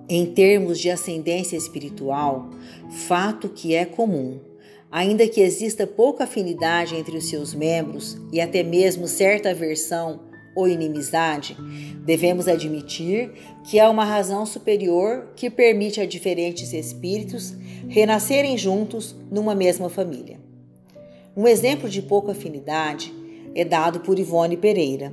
em 0.09 0.27
termos 0.27 0.79
de 0.79 0.91
ascendência 0.91 1.57
espiritual, 1.57 2.51
fato 2.91 3.49
que 3.49 3.75
é 3.75 3.85
comum. 3.85 4.41
Ainda 4.91 5.27
que 5.29 5.41
exista 5.41 5.87
pouca 5.87 6.25
afinidade 6.25 6.95
entre 6.95 7.17
os 7.17 7.29
seus 7.29 7.53
membros 7.55 8.17
e 8.33 8.41
até 8.41 8.63
mesmo 8.63 9.09
certa 9.09 9.51
aversão 9.51 10.21
ou 10.57 10.67
inimizade, 10.67 11.57
devemos 12.05 12.49
admitir 12.49 13.31
que 13.63 13.79
há 13.79 13.89
uma 13.91 14.05
razão 14.05 14.47
superior 14.47 15.29
que 15.37 15.51
permite 15.51 16.01
a 16.01 16.07
diferentes 16.07 16.73
espíritos 16.73 17.55
renascerem 17.89 18.57
juntos 18.57 19.15
numa 19.31 19.55
mesma 19.55 19.91
família. 19.91 20.41
Um 21.37 21.47
exemplo 21.47 21.89
de 21.89 22.01
pouca 22.01 22.33
afinidade 22.33 23.13
é 23.55 23.65
dado 23.65 24.01
por 24.01 24.19
Ivone 24.19 24.57
Pereira. 24.57 25.13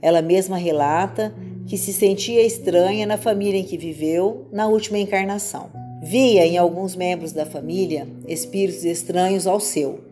Ela 0.00 0.22
mesma 0.22 0.56
relata 0.56 1.34
que 1.66 1.76
se 1.76 1.92
sentia 1.92 2.42
estranha 2.42 3.06
na 3.06 3.18
família 3.18 3.60
em 3.60 3.64
que 3.64 3.76
viveu 3.76 4.46
na 4.50 4.66
última 4.66 4.98
encarnação. 4.98 5.70
Via 6.02 6.44
em 6.46 6.56
alguns 6.56 6.96
membros 6.96 7.32
da 7.32 7.46
família 7.46 8.08
espíritos 8.26 8.84
estranhos 8.84 9.46
ao 9.46 9.60
seu. 9.60 10.11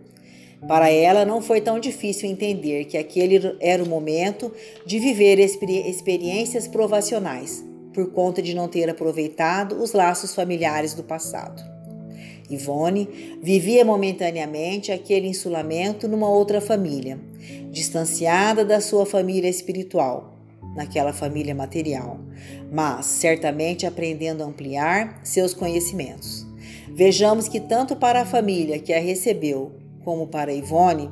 Para 0.67 0.91
ela 0.91 1.25
não 1.25 1.41
foi 1.41 1.61
tão 1.61 1.81
difícil 1.81 2.29
entender 2.29 2.85
que 2.85 2.99
aquele 2.99 3.57
era 3.61 3.83
o 3.83 3.89
momento 3.89 4.53
de 4.85 4.99
viver 4.99 5.39
experiências 5.39 6.69
provacionais, 6.69 7.65
por 7.93 8.13
conta 8.13 8.43
de 8.43 8.55
não 8.55 8.69
ter 8.69 8.89
aproveitado 8.89 9.83
os 9.83 9.93
laços 9.93 10.35
familiares 10.35 10.95
do 10.95 11.03
passado. 11.03 11.63
Ivone 12.51 13.39
vivia 13.43 13.85
momentaneamente 13.85 14.91
aquele 14.91 15.29
insulamento 15.29 16.09
numa 16.09 16.29
outra 16.29 16.61
família, 16.61 17.19
distanciada 17.71 18.65
da 18.65 18.81
sua 18.81 19.07
família 19.07 19.49
espiritual, 19.49 20.35
naquela 20.75 21.13
família 21.13 21.55
material, 21.55 22.21
mas 22.71 23.07
certamente 23.07 23.87
aprendendo 23.87 24.43
a 24.43 24.47
ampliar 24.47 25.21
seus 25.23 25.55
conhecimentos. 25.55 26.47
Vejamos 26.93 27.49
que 27.49 27.61
tanto 27.61 27.97
para 27.97 28.23
a 28.23 28.27
família 28.27 28.79
que 28.79 28.93
a 28.93 29.01
recebeu, 29.01 29.73
como 30.05 30.27
para 30.27 30.53
Ivone, 30.53 31.11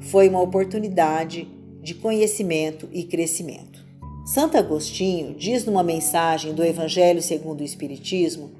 foi 0.00 0.28
uma 0.28 0.40
oportunidade 0.40 1.48
de 1.82 1.94
conhecimento 1.94 2.88
e 2.92 3.04
crescimento. 3.04 3.84
Santo 4.26 4.56
Agostinho 4.56 5.34
diz 5.34 5.64
numa 5.64 5.82
mensagem 5.82 6.54
do 6.54 6.64
Evangelho 6.64 7.22
segundo 7.22 7.62
o 7.62 7.64
Espiritismo 7.64 8.50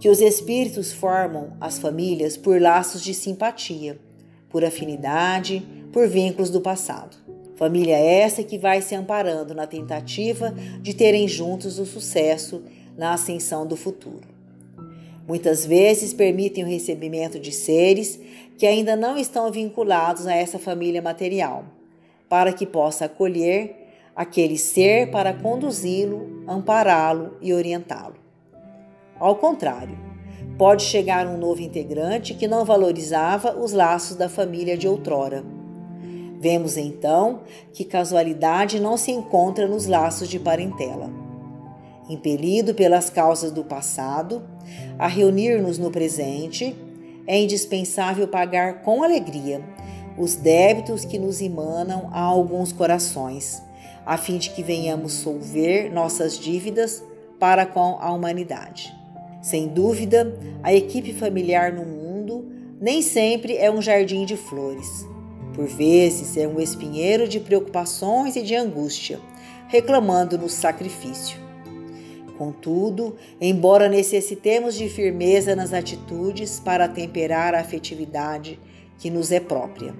que 0.00 0.08
os 0.08 0.20
espíritos 0.20 0.92
formam 0.92 1.52
as 1.60 1.78
famílias 1.78 2.36
por 2.36 2.60
laços 2.60 3.02
de 3.02 3.14
simpatia, 3.14 3.98
por 4.48 4.64
afinidade, 4.64 5.62
por 5.92 6.08
vínculos 6.08 6.50
do 6.50 6.60
passado. 6.60 7.16
Família 7.56 7.96
essa 7.96 8.42
que 8.42 8.58
vai 8.58 8.82
se 8.82 8.94
amparando 8.94 9.54
na 9.54 9.66
tentativa 9.66 10.54
de 10.82 10.92
terem 10.92 11.26
juntos 11.26 11.78
o 11.78 11.86
sucesso 11.86 12.62
na 12.96 13.14
ascensão 13.14 13.66
do 13.66 13.76
futuro. 13.76 14.28
Muitas 15.26 15.64
vezes 15.66 16.12
permitem 16.12 16.64
o 16.64 16.68
recebimento 16.68 17.38
de 17.38 17.50
seres 17.50 18.20
que 18.56 18.66
ainda 18.66 18.96
não 18.96 19.16
estão 19.16 19.50
vinculados 19.50 20.26
a 20.26 20.34
essa 20.34 20.58
família 20.58 21.02
material, 21.02 21.64
para 22.28 22.52
que 22.52 22.66
possa 22.66 23.04
acolher 23.04 23.86
aquele 24.14 24.56
ser 24.56 25.10
para 25.10 25.34
conduzi-lo, 25.34 26.44
ampará-lo 26.48 27.36
e 27.40 27.52
orientá-lo. 27.52 28.16
Ao 29.18 29.36
contrário, 29.36 29.98
pode 30.56 30.82
chegar 30.82 31.26
um 31.26 31.36
novo 31.36 31.60
integrante 31.60 32.34
que 32.34 32.48
não 32.48 32.64
valorizava 32.64 33.54
os 33.56 33.72
laços 33.72 34.16
da 34.16 34.28
família 34.28 34.76
de 34.76 34.88
outrora. 34.88 35.44
Vemos 36.40 36.76
então 36.76 37.40
que 37.72 37.84
casualidade 37.84 38.80
não 38.80 38.96
se 38.96 39.10
encontra 39.10 39.66
nos 39.66 39.86
laços 39.86 40.28
de 40.28 40.38
parentela. 40.38 41.10
Impelido 42.08 42.74
pelas 42.74 43.10
causas 43.10 43.50
do 43.50 43.64
passado, 43.64 44.42
a 44.98 45.08
reunir-nos 45.08 45.78
no 45.78 45.90
presente, 45.90 46.74
é 47.26 47.38
indispensável 47.38 48.28
pagar 48.28 48.82
com 48.82 49.02
alegria 49.02 49.62
os 50.18 50.34
débitos 50.34 51.04
que 51.04 51.18
nos 51.18 51.40
emanam 51.40 52.08
a 52.12 52.20
alguns 52.20 52.72
corações, 52.72 53.62
a 54.04 54.16
fim 54.16 54.38
de 54.38 54.50
que 54.50 54.62
venhamos 54.62 55.12
solver 55.12 55.92
nossas 55.92 56.38
dívidas 56.38 57.02
para 57.38 57.66
com 57.66 57.98
a 58.00 58.10
humanidade. 58.12 58.94
Sem 59.42 59.68
dúvida, 59.68 60.38
a 60.62 60.72
equipe 60.72 61.12
familiar 61.12 61.72
no 61.72 61.84
mundo 61.84 62.50
nem 62.80 63.02
sempre 63.02 63.56
é 63.56 63.70
um 63.70 63.82
jardim 63.82 64.24
de 64.24 64.36
flores. 64.36 65.06
Por 65.54 65.66
vezes 65.66 66.36
é 66.36 66.46
um 66.46 66.60
espinheiro 66.60 67.28
de 67.28 67.40
preocupações 67.40 68.36
e 68.36 68.42
de 68.42 68.54
angústia, 68.54 69.20
reclamando-nos 69.68 70.52
sacrifício. 70.52 71.45
Contudo, 72.36 73.16
embora 73.40 73.88
necessitemos 73.88 74.74
de 74.74 74.88
firmeza 74.88 75.56
nas 75.56 75.72
atitudes 75.72 76.60
para 76.60 76.88
temperar 76.88 77.54
a 77.54 77.60
afetividade 77.60 78.60
que 78.98 79.10
nos 79.10 79.32
é 79.32 79.40
própria, 79.40 79.94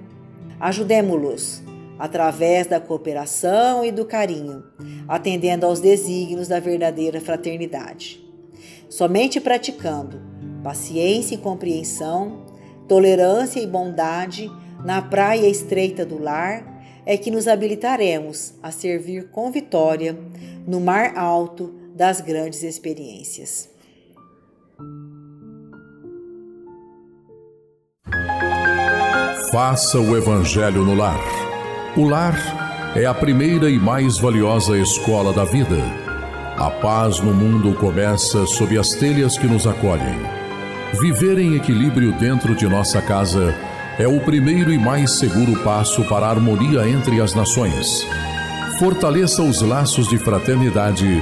ajudemo-los 0.59 1.63
através 1.97 2.67
da 2.67 2.79
cooperação 2.79 3.83
e 3.83 3.91
do 3.91 4.05
carinho, 4.05 4.63
atendendo 5.07 5.65
aos 5.65 5.79
desígnios 5.79 6.47
da 6.47 6.59
verdadeira 6.59 7.19
fraternidade. 7.19 8.23
Somente 8.87 9.39
praticando 9.39 10.21
paciência 10.63 11.35
e 11.35 11.39
compreensão, 11.39 12.45
tolerância 12.87 13.59
e 13.59 13.67
bondade 13.67 14.51
na 14.85 15.01
praia 15.01 15.47
estreita 15.47 16.05
do 16.05 16.21
lar 16.21 16.77
é 17.05 17.17
que 17.17 17.31
nos 17.31 17.47
habilitaremos 17.47 18.53
a 18.61 18.69
servir 18.69 19.29
com 19.29 19.51
vitória 19.51 20.17
no 20.67 20.79
mar 20.79 21.17
alto 21.17 21.73
das 21.97 22.21
grandes 22.21 22.63
experiências. 22.63 23.69
Faça 29.51 29.99
o 29.99 30.15
Evangelho 30.15 30.85
no 30.85 30.93
lar. 30.93 31.19
O 31.97 32.07
lar 32.07 32.93
é 32.95 33.05
a 33.05 33.13
primeira 33.13 33.69
e 33.69 33.79
mais 33.79 34.17
valiosa 34.17 34.77
escola 34.77 35.33
da 35.33 35.43
vida 35.43 36.07
a 36.57 36.71
paz 36.71 37.19
no 37.19 37.35
mundo 37.35 37.75
começa 37.75 38.47
sob 38.47 38.75
as 38.79 38.89
telhas 38.95 39.37
que 39.37 39.45
nos 39.45 39.67
acolhem. 39.67 40.17
Viver 40.99 41.37
em 41.37 41.55
equilíbrio 41.55 42.11
dentro 42.13 42.55
de 42.55 42.67
nossa 42.67 42.99
casa 42.99 43.53
é 43.99 44.07
o 44.07 44.19
primeiro 44.21 44.73
e 44.73 44.79
mais 44.79 45.19
seguro 45.19 45.63
passo 45.63 46.03
para 46.05 46.25
a 46.25 46.31
harmonia 46.31 46.89
entre 46.89 47.21
as 47.21 47.35
nações. 47.35 48.03
Fortaleça 48.79 49.43
os 49.43 49.61
laços 49.61 50.07
de 50.07 50.17
fraternidade, 50.17 51.21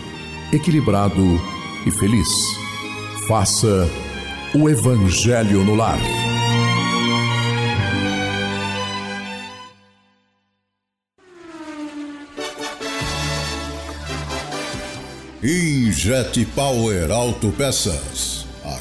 equilibrado 0.51 1.39
e 1.85 1.91
feliz. 1.91 2.27
Faça 3.27 3.89
o 4.53 4.69
Evangelho 4.69 5.63
no 5.63 5.75
lar. 5.75 5.99
Injet 15.43 16.45
Power 16.53 17.11
Autopeças. 17.11 18.40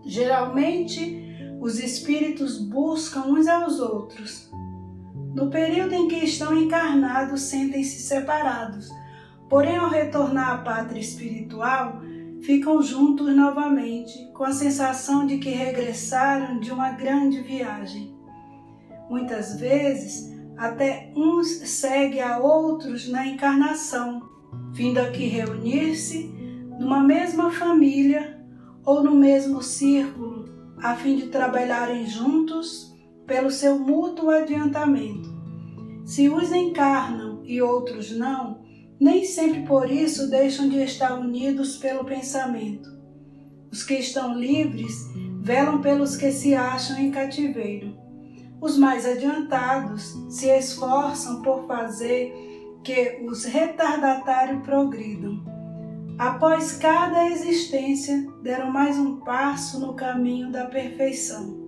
Geralmente, 0.06 1.22
os 1.62 1.80
espíritos 1.80 2.60
buscam 2.60 3.22
uns 3.22 3.48
aos 3.48 3.80
outros. 3.80 4.52
No 5.34 5.50
período 5.50 5.94
em 5.94 6.08
que 6.08 6.18
estão 6.18 6.56
encarnados, 6.56 7.42
sentem-se 7.42 8.02
separados, 8.02 8.90
porém, 9.50 9.78
ao 9.78 9.90
retornar 9.90 10.54
à 10.54 10.58
pátria 10.60 11.00
espiritual, 11.00 12.02
ficam 12.42 12.82
juntos 12.82 13.36
novamente, 13.36 14.32
com 14.34 14.44
a 14.44 14.52
sensação 14.52 15.26
de 15.26 15.38
que 15.38 15.50
regressaram 15.50 16.60
de 16.60 16.72
uma 16.72 16.92
grande 16.92 17.42
viagem. 17.42 18.16
Muitas 19.10 19.60
vezes, 19.60 20.32
até 20.58 21.12
uns 21.16 21.48
seguem 21.48 22.22
a 22.22 22.38
outros 22.38 23.10
na 23.10 23.26
encarnação, 23.28 24.22
vindo 24.72 25.00
aqui 25.00 25.28
reunir-se 25.28 26.34
numa 26.80 27.04
mesma 27.04 27.52
família 27.52 28.40
ou 28.86 29.04
no 29.04 29.16
mesmo 29.16 29.62
círculo 29.62 30.46
a 30.82 30.96
fim 30.96 31.16
de 31.16 31.28
trabalharem 31.28 32.06
juntos 32.06 32.94
pelo 33.26 33.50
seu 33.50 33.80
mútuo 33.80 34.30
adiantamento. 34.30 35.34
Se 36.06 36.30
uns 36.30 36.52
encarnam 36.52 37.42
e 37.44 37.62
outros 37.62 38.16
não, 38.16 38.65
nem 39.00 39.26
sempre 39.26 39.62
por 39.64 39.90
isso 39.90 40.30
deixam 40.30 40.70
de 40.70 40.78
estar 40.82 41.14
unidos 41.14 41.78
pelo 41.78 42.06
pensamento. 42.06 42.90
Os 43.72 43.84
que 43.84 43.96
estão 43.96 44.38
livres 44.38 44.94
velam 45.42 45.82
pelos 45.82 46.16
que 46.16 46.32
se 46.32 46.56
acham 46.56 46.98
em 46.98 47.12
cativeiro. 47.12 47.96
Os 48.62 48.78
mais 48.78 49.06
adiantados 49.06 50.16
se 50.30 50.48
esforçam 50.48 51.42
por 51.42 51.68
fazer 51.68 52.34
que 52.84 53.20
os 53.28 53.44
retardatários 53.44 54.64
progridam 54.64 55.56
após 56.18 56.78
cada 56.78 57.28
existência, 57.28 58.26
deram 58.42 58.72
mais 58.72 58.98
um 58.98 59.18
passo 59.18 59.80
no 59.80 59.94
caminho 59.94 60.50
da 60.50 60.66
perfeição. 60.66 61.66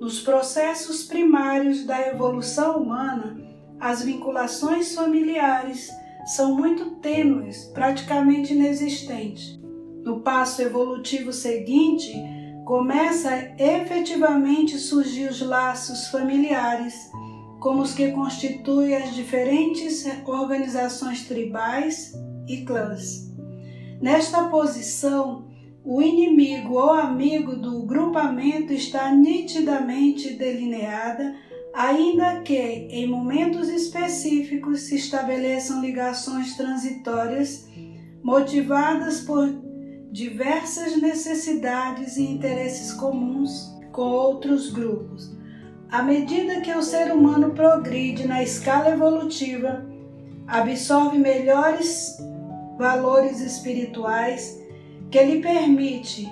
Nos 0.00 0.20
processos 0.20 1.04
primários 1.04 1.84
da 1.84 2.08
evolução 2.08 2.82
humana, 2.82 3.36
as 3.78 4.02
vinculações 4.02 4.94
familiares 4.94 5.90
são 6.26 6.56
muito 6.56 6.96
tênues, 6.96 7.66
praticamente 7.66 8.52
inexistentes. 8.52 9.58
No 10.04 10.20
passo 10.20 10.60
evolutivo 10.60 11.32
seguinte, 11.32 12.12
começa 12.64 13.30
a 13.30 13.62
efetivamente 13.62 14.76
surgir 14.76 15.28
os 15.30 15.40
laços 15.40 16.08
familiares, 16.08 17.10
como 17.60 17.82
os 17.82 17.94
que 17.94 18.10
constituem 18.10 18.96
as 18.96 19.14
diferentes 19.14 20.04
organizações 20.26 21.26
tribais 21.26 22.12
e 22.48 22.64
clãs. 22.64 23.32
Nesta 24.00 24.48
posição, 24.48 25.46
o 25.84 26.02
inimigo 26.02 26.74
ou 26.74 26.90
amigo 26.90 27.54
do 27.54 27.86
grupamento 27.86 28.72
está 28.72 29.12
nitidamente 29.12 30.32
delineada, 30.34 31.36
ainda 31.76 32.40
que 32.40 32.56
em 32.56 33.06
momentos 33.06 33.68
específicos 33.68 34.80
se 34.80 34.96
estabeleçam 34.96 35.82
ligações 35.82 36.56
transitórias 36.56 37.68
motivadas 38.22 39.20
por 39.20 39.46
diversas 40.10 40.96
necessidades 40.96 42.16
e 42.16 42.22
interesses 42.22 42.94
comuns 42.94 43.76
com 43.92 44.04
outros 44.04 44.70
grupos. 44.70 45.36
À 45.90 46.02
medida 46.02 46.62
que 46.62 46.72
o 46.72 46.82
ser 46.82 47.12
humano 47.12 47.50
progride 47.50 48.26
na 48.26 48.42
escala 48.42 48.88
evolutiva, 48.88 49.86
absorve 50.46 51.18
melhores 51.18 52.16
valores 52.78 53.40
espirituais 53.40 54.58
que 55.10 55.22
lhe 55.22 55.42
permite 55.42 56.26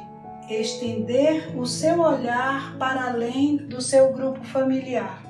estender 0.48 1.54
o 1.58 1.66
seu 1.66 2.00
olhar 2.00 2.78
para 2.78 3.08
além 3.10 3.58
do 3.58 3.82
seu 3.82 4.10
grupo 4.14 4.42
familiar. 4.42 5.23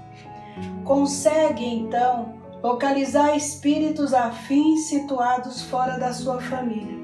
Consegue 0.84 1.64
então 1.64 2.34
localizar 2.62 3.36
espíritos 3.36 4.14
afins 4.14 4.88
situados 4.88 5.62
fora 5.62 5.98
da 5.98 6.12
sua 6.12 6.40
família. 6.40 7.02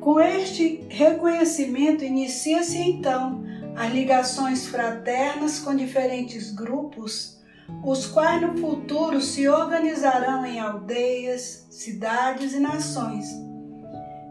Com 0.00 0.20
este 0.20 0.84
reconhecimento 0.88 2.04
inicia-se 2.04 2.78
então 2.78 3.44
as 3.74 3.92
ligações 3.92 4.66
fraternas 4.66 5.58
com 5.58 5.74
diferentes 5.74 6.50
grupos 6.50 7.36
os 7.84 8.06
quais 8.06 8.40
no 8.42 8.56
futuro 8.58 9.20
se 9.20 9.48
organizarão 9.48 10.44
em 10.44 10.60
aldeias, 10.60 11.66
cidades 11.70 12.52
e 12.52 12.60
nações. 12.60 13.26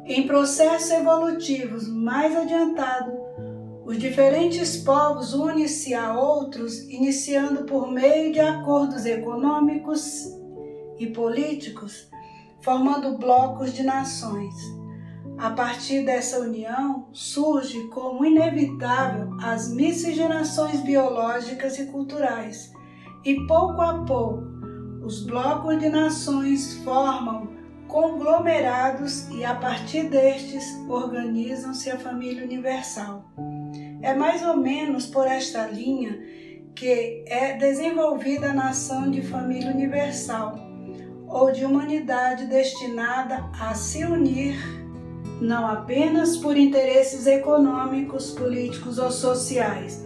Em 0.06 0.28
processos 0.28 0.92
evolutivos 0.92 1.88
mais 1.88 2.36
adiantados, 2.36 3.14
os 3.86 4.00
diferentes 4.00 4.78
povos 4.78 5.34
unem-se 5.34 5.94
a 5.94 6.14
outros, 6.20 6.80
iniciando 6.90 7.66
por 7.66 7.92
meio 7.92 8.34
de 8.34 8.40
acordos 8.40 9.06
econômicos 9.06 10.26
e 10.98 11.06
políticos, 11.08 12.10
formando 12.62 13.16
blocos 13.16 13.72
de 13.72 13.84
nações. 13.84 14.56
A 15.38 15.52
partir 15.52 16.04
dessa 16.04 16.40
união, 16.40 17.10
surge 17.14 17.80
como 17.90 18.26
inevitável 18.26 19.30
as 19.40 19.72
miscigenações 19.72 20.82
biológicas 20.82 21.78
e 21.78 21.86
culturais 21.86 22.74
e 23.24 23.46
pouco 23.46 23.82
a 23.82 24.04
pouco 24.06 24.44
os 25.04 25.24
blocos 25.24 25.78
de 25.78 25.90
nações 25.90 26.78
formam 26.84 27.54
conglomerados 27.88 29.30
e 29.30 29.46
a 29.46 29.54
partir 29.54 30.10
destes 30.10 30.66
organizam-se 30.90 31.92
a 31.92 32.00
família 32.00 32.44
universal. 32.44 33.24
É 34.02 34.14
mais 34.14 34.42
ou 34.46 34.58
menos 34.58 35.06
por 35.06 35.28
esta 35.28 35.68
linha 35.68 36.20
que 36.76 37.24
é 37.28 37.58
desenvolvida 37.58 38.52
a 38.52 38.54
nação 38.54 39.10
de 39.10 39.22
família 39.22 39.72
universal 39.72 40.60
ou 41.28 41.52
de 41.52 41.66
humanidade 41.66 42.46
destinada 42.46 43.50
a 43.60 43.74
se 43.74 44.04
unir 44.04 44.58
não 45.42 45.68
apenas 45.68 46.38
por 46.38 46.56
interesses 46.56 47.28
econômicos, 47.28 48.32
políticos 48.32 48.98
ou 48.98 49.12
sociais, 49.12 50.04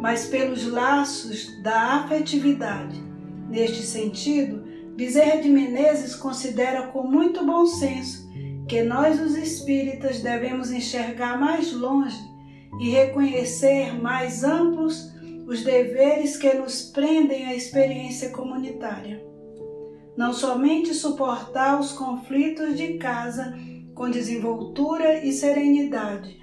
mas 0.00 0.26
pelos 0.26 0.66
laços 0.66 1.60
da 1.62 1.96
afetividade. 1.96 3.02
Neste 3.48 3.82
sentido, 3.82 4.64
Bezerra 4.96 5.40
de 5.40 5.48
Menezes 5.48 6.14
considera 6.14 6.86
com 6.88 7.02
muito 7.02 7.44
bom 7.44 7.66
senso 7.66 8.28
que 8.68 8.82
nós, 8.82 9.20
os 9.20 9.34
espíritas, 9.34 10.20
devemos 10.20 10.70
enxergar 10.70 11.38
mais 11.38 11.72
longe 11.72 12.29
e 12.78 12.90
reconhecer 12.90 14.00
mais 14.00 14.44
amplos 14.44 15.10
os 15.46 15.62
deveres 15.64 16.36
que 16.36 16.54
nos 16.54 16.82
prendem 16.82 17.46
à 17.46 17.54
experiência 17.54 18.30
comunitária. 18.30 19.20
Não 20.16 20.32
somente 20.32 20.94
suportar 20.94 21.80
os 21.80 21.92
conflitos 21.92 22.76
de 22.76 22.98
casa 22.98 23.58
com 23.94 24.10
desenvoltura 24.10 25.24
e 25.24 25.32
serenidade, 25.32 26.38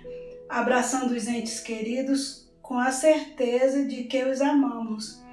abraçando 0.50 1.12
os 1.12 1.28
entes 1.28 1.60
queridos 1.60 2.48
com 2.62 2.78
a 2.78 2.92
certeza 2.92 3.86
de 3.86 4.04
que 4.04 4.24
os 4.26 4.42
amamos, 4.42 5.24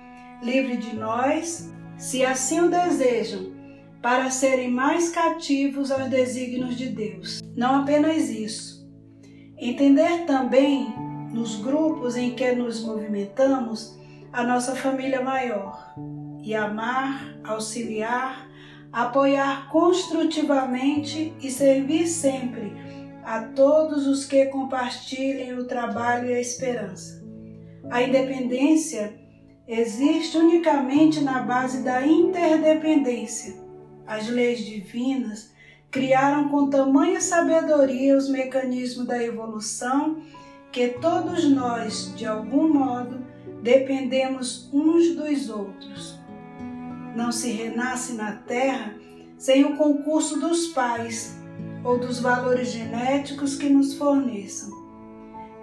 livre 0.42 0.76
de 0.76 0.94
nós, 0.94 1.72
se 1.98 2.24
assim 2.24 2.60
o 2.60 2.70
desejam, 2.70 3.52
para 4.00 4.30
serem 4.30 4.70
mais 4.70 5.08
cativos 5.08 5.90
aos 5.90 6.08
desígnios 6.08 6.76
de 6.76 6.90
Deus. 6.90 7.40
Não 7.56 7.82
apenas 7.82 8.28
isso. 8.28 8.73
Entender 9.56 10.24
também, 10.26 10.92
nos 11.32 11.56
grupos 11.56 12.16
em 12.16 12.34
que 12.34 12.52
nos 12.52 12.84
movimentamos, 12.84 13.98
a 14.32 14.42
nossa 14.42 14.74
família 14.74 15.22
maior 15.22 15.94
e 16.42 16.54
amar, 16.54 17.36
auxiliar, 17.44 18.48
apoiar 18.92 19.68
construtivamente 19.70 21.32
e 21.40 21.50
servir 21.50 22.06
sempre 22.06 22.72
a 23.24 23.40
todos 23.40 24.06
os 24.06 24.24
que 24.24 24.46
compartilhem 24.46 25.54
o 25.54 25.66
trabalho 25.66 26.28
e 26.28 26.34
a 26.34 26.40
esperança. 26.40 27.24
A 27.90 28.02
independência 28.02 29.14
existe 29.66 30.36
unicamente 30.36 31.20
na 31.20 31.40
base 31.40 31.82
da 31.82 32.06
interdependência 32.06 33.54
as 34.06 34.28
leis 34.28 34.64
divinas 34.64 35.53
criaram 35.94 36.48
com 36.48 36.68
tamanha 36.68 37.20
sabedoria 37.20 38.16
os 38.16 38.28
mecanismos 38.28 39.06
da 39.06 39.22
evolução 39.22 40.20
que 40.72 40.88
todos 40.88 41.48
nós, 41.48 42.12
de 42.16 42.26
algum 42.26 42.74
modo, 42.74 43.24
dependemos 43.62 44.68
uns 44.72 45.14
dos 45.14 45.48
outros. 45.48 46.18
Não 47.14 47.30
se 47.30 47.52
renasce 47.52 48.14
na 48.14 48.32
Terra 48.32 48.96
sem 49.38 49.64
o 49.64 49.76
concurso 49.76 50.40
dos 50.40 50.66
pais 50.66 51.38
ou 51.84 51.96
dos 51.96 52.18
valores 52.18 52.72
genéticos 52.72 53.54
que 53.54 53.68
nos 53.68 53.94
forneçam. 53.94 54.70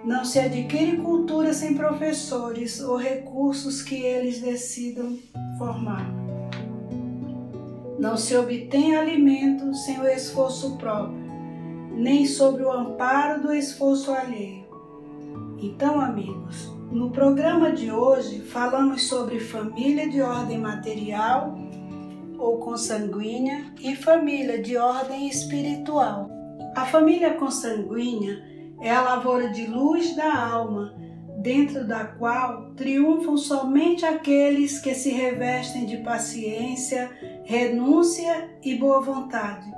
Não 0.02 0.24
se 0.24 0.38
adquire 0.38 0.96
cultura 0.96 1.52
sem 1.52 1.74
professores 1.74 2.80
ou 2.80 2.96
recursos 2.96 3.82
que 3.82 3.96
eles 3.96 4.40
decidam 4.40 5.18
formar. 5.58 6.21
Não 7.98 8.16
se 8.16 8.36
obtém 8.36 8.96
alimento 8.96 9.74
sem 9.74 10.00
o 10.00 10.06
esforço 10.06 10.76
próprio, 10.76 11.18
nem 11.94 12.26
sobre 12.26 12.64
o 12.64 12.72
amparo 12.72 13.42
do 13.42 13.52
esforço 13.52 14.12
alheio. 14.12 14.64
Então, 15.58 16.00
amigos, 16.00 16.72
no 16.90 17.10
programa 17.10 17.72
de 17.72 17.92
hoje 17.92 18.40
falamos 18.40 19.04
sobre 19.08 19.38
família 19.38 20.08
de 20.08 20.20
ordem 20.20 20.58
material 20.58 21.56
ou 22.38 22.58
consanguínea 22.58 23.72
e 23.80 23.94
família 23.94 24.60
de 24.60 24.76
ordem 24.76 25.28
espiritual. 25.28 26.28
A 26.74 26.84
família 26.86 27.34
consanguínea 27.34 28.42
é 28.80 28.90
a 28.90 29.02
lavoura 29.02 29.50
de 29.50 29.66
luz 29.66 30.16
da 30.16 30.34
alma 30.34 30.94
dentro 31.42 31.84
da 31.86 32.04
qual 32.04 32.70
triunfam 32.76 33.36
somente 33.36 34.04
aqueles 34.06 34.78
que 34.78 34.94
se 34.94 35.10
revestem 35.10 35.84
de 35.86 35.96
paciência, 35.98 37.10
renúncia 37.44 38.48
e 38.62 38.76
boa 38.76 39.00
vontade. 39.00 39.68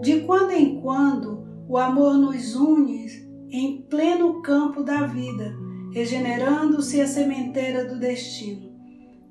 De 0.00 0.20
quando 0.20 0.52
em 0.52 0.80
quando, 0.80 1.46
o 1.68 1.76
amor 1.76 2.14
nos 2.14 2.56
une 2.56 3.06
em 3.50 3.82
pleno 3.82 4.40
campo 4.40 4.82
da 4.82 5.06
vida, 5.06 5.54
regenerando-se 5.92 7.00
a 7.00 7.06
sementeira 7.06 7.84
do 7.84 8.00
destino. 8.00 8.72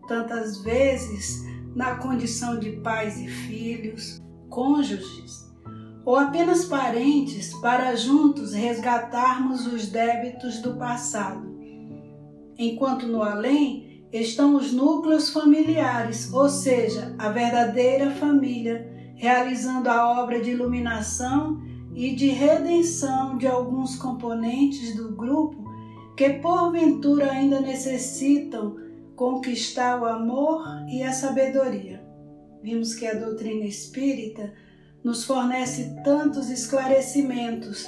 Tantas 0.07 0.63
vezes, 0.63 1.43
na 1.75 1.95
condição 1.95 2.59
de 2.59 2.73
pais 2.77 3.19
e 3.19 3.27
filhos, 3.27 4.21
cônjuges, 4.49 5.51
ou 6.05 6.17
apenas 6.17 6.65
parentes, 6.65 7.51
para 7.55 7.95
juntos 7.95 8.53
resgatarmos 8.53 9.65
os 9.65 9.87
débitos 9.87 10.61
do 10.61 10.75
passado 10.75 11.53
enquanto 12.69 13.07
no 13.07 13.21
além 13.21 14.05
estão 14.11 14.55
os 14.55 14.71
núcleos 14.71 15.29
familiares, 15.31 16.31
ou 16.31 16.47
seja, 16.47 17.15
a 17.17 17.29
verdadeira 17.29 18.11
família, 18.11 18.87
realizando 19.15 19.89
a 19.89 20.21
obra 20.21 20.39
de 20.39 20.51
iluminação 20.51 21.61
e 21.95 22.15
de 22.15 22.27
redenção 22.27 23.37
de 23.37 23.47
alguns 23.47 23.95
componentes 23.95 24.95
do 24.95 25.15
grupo 25.15 25.63
que 26.15 26.29
porventura 26.29 27.31
ainda 27.31 27.59
necessitam 27.59 28.75
conquistar 29.15 30.01
o 30.01 30.05
amor 30.05 30.63
e 30.87 31.01
a 31.03 31.11
sabedoria. 31.11 32.03
Vimos 32.61 32.93
que 32.93 33.05
a 33.07 33.13
doutrina 33.15 33.65
espírita 33.65 34.53
nos 35.03 35.25
fornece 35.25 35.95
tantos 36.03 36.49
esclarecimentos 36.49 37.85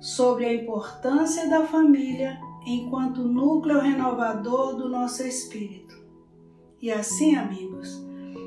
sobre 0.00 0.46
a 0.46 0.54
importância 0.54 1.48
da 1.48 1.66
família 1.66 2.38
enquanto 2.74 3.22
núcleo 3.22 3.80
renovador 3.80 4.76
do 4.76 4.88
nosso 4.88 5.22
espírito. 5.26 5.96
E 6.80 6.90
assim, 6.90 7.34
amigos, 7.34 8.04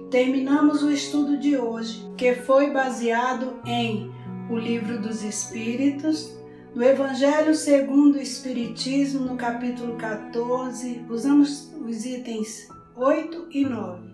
terminamos 0.10 0.84
o 0.84 0.92
estudo 0.92 1.38
de 1.38 1.58
hoje, 1.58 2.10
que 2.16 2.34
foi 2.34 2.72
baseado 2.72 3.60
em 3.66 4.12
o 4.50 4.58
Livro 4.58 5.02
dos 5.02 5.24
Espíritos, 5.24 6.38
no 6.76 6.84
Evangelho 6.84 7.56
segundo 7.56 8.16
o 8.16 8.22
Espiritismo, 8.22 9.26
no 9.26 9.36
capítulo 9.36 9.96
14, 9.96 11.06
usamos 11.10 11.74
os 11.86 12.06
itens 12.06 12.68
8 12.96 13.48
e 13.52 13.66
9. 13.66 14.10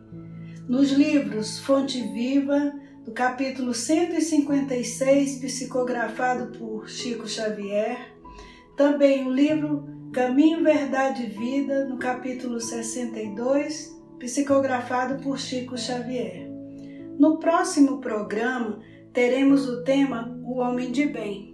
Nos 0.67 0.91
livros 0.91 1.59
Fonte 1.59 2.01
Viva, 2.01 2.73
do 3.05 3.11
capítulo 3.11 3.73
156, 3.73 5.39
psicografado 5.39 6.57
por 6.57 6.89
Chico 6.89 7.27
Xavier, 7.27 8.15
também 8.75 9.25
o 9.25 9.31
livro 9.31 9.96
Caminho, 10.17 10.63
Verdade 10.63 11.25
e 11.25 11.27
Vida, 11.27 11.85
no 11.85 11.99
capítulo 11.99 12.59
62, 12.59 13.95
psicografado 14.19 15.21
por 15.21 15.37
Chico 15.37 15.77
Xavier. 15.77 16.49
No 17.19 17.37
próximo 17.37 18.01
programa, 18.01 18.79
teremos 19.13 19.69
o 19.69 19.83
tema 19.83 20.35
O 20.43 20.57
Homem 20.57 20.91
de 20.91 21.05
Bem. 21.05 21.53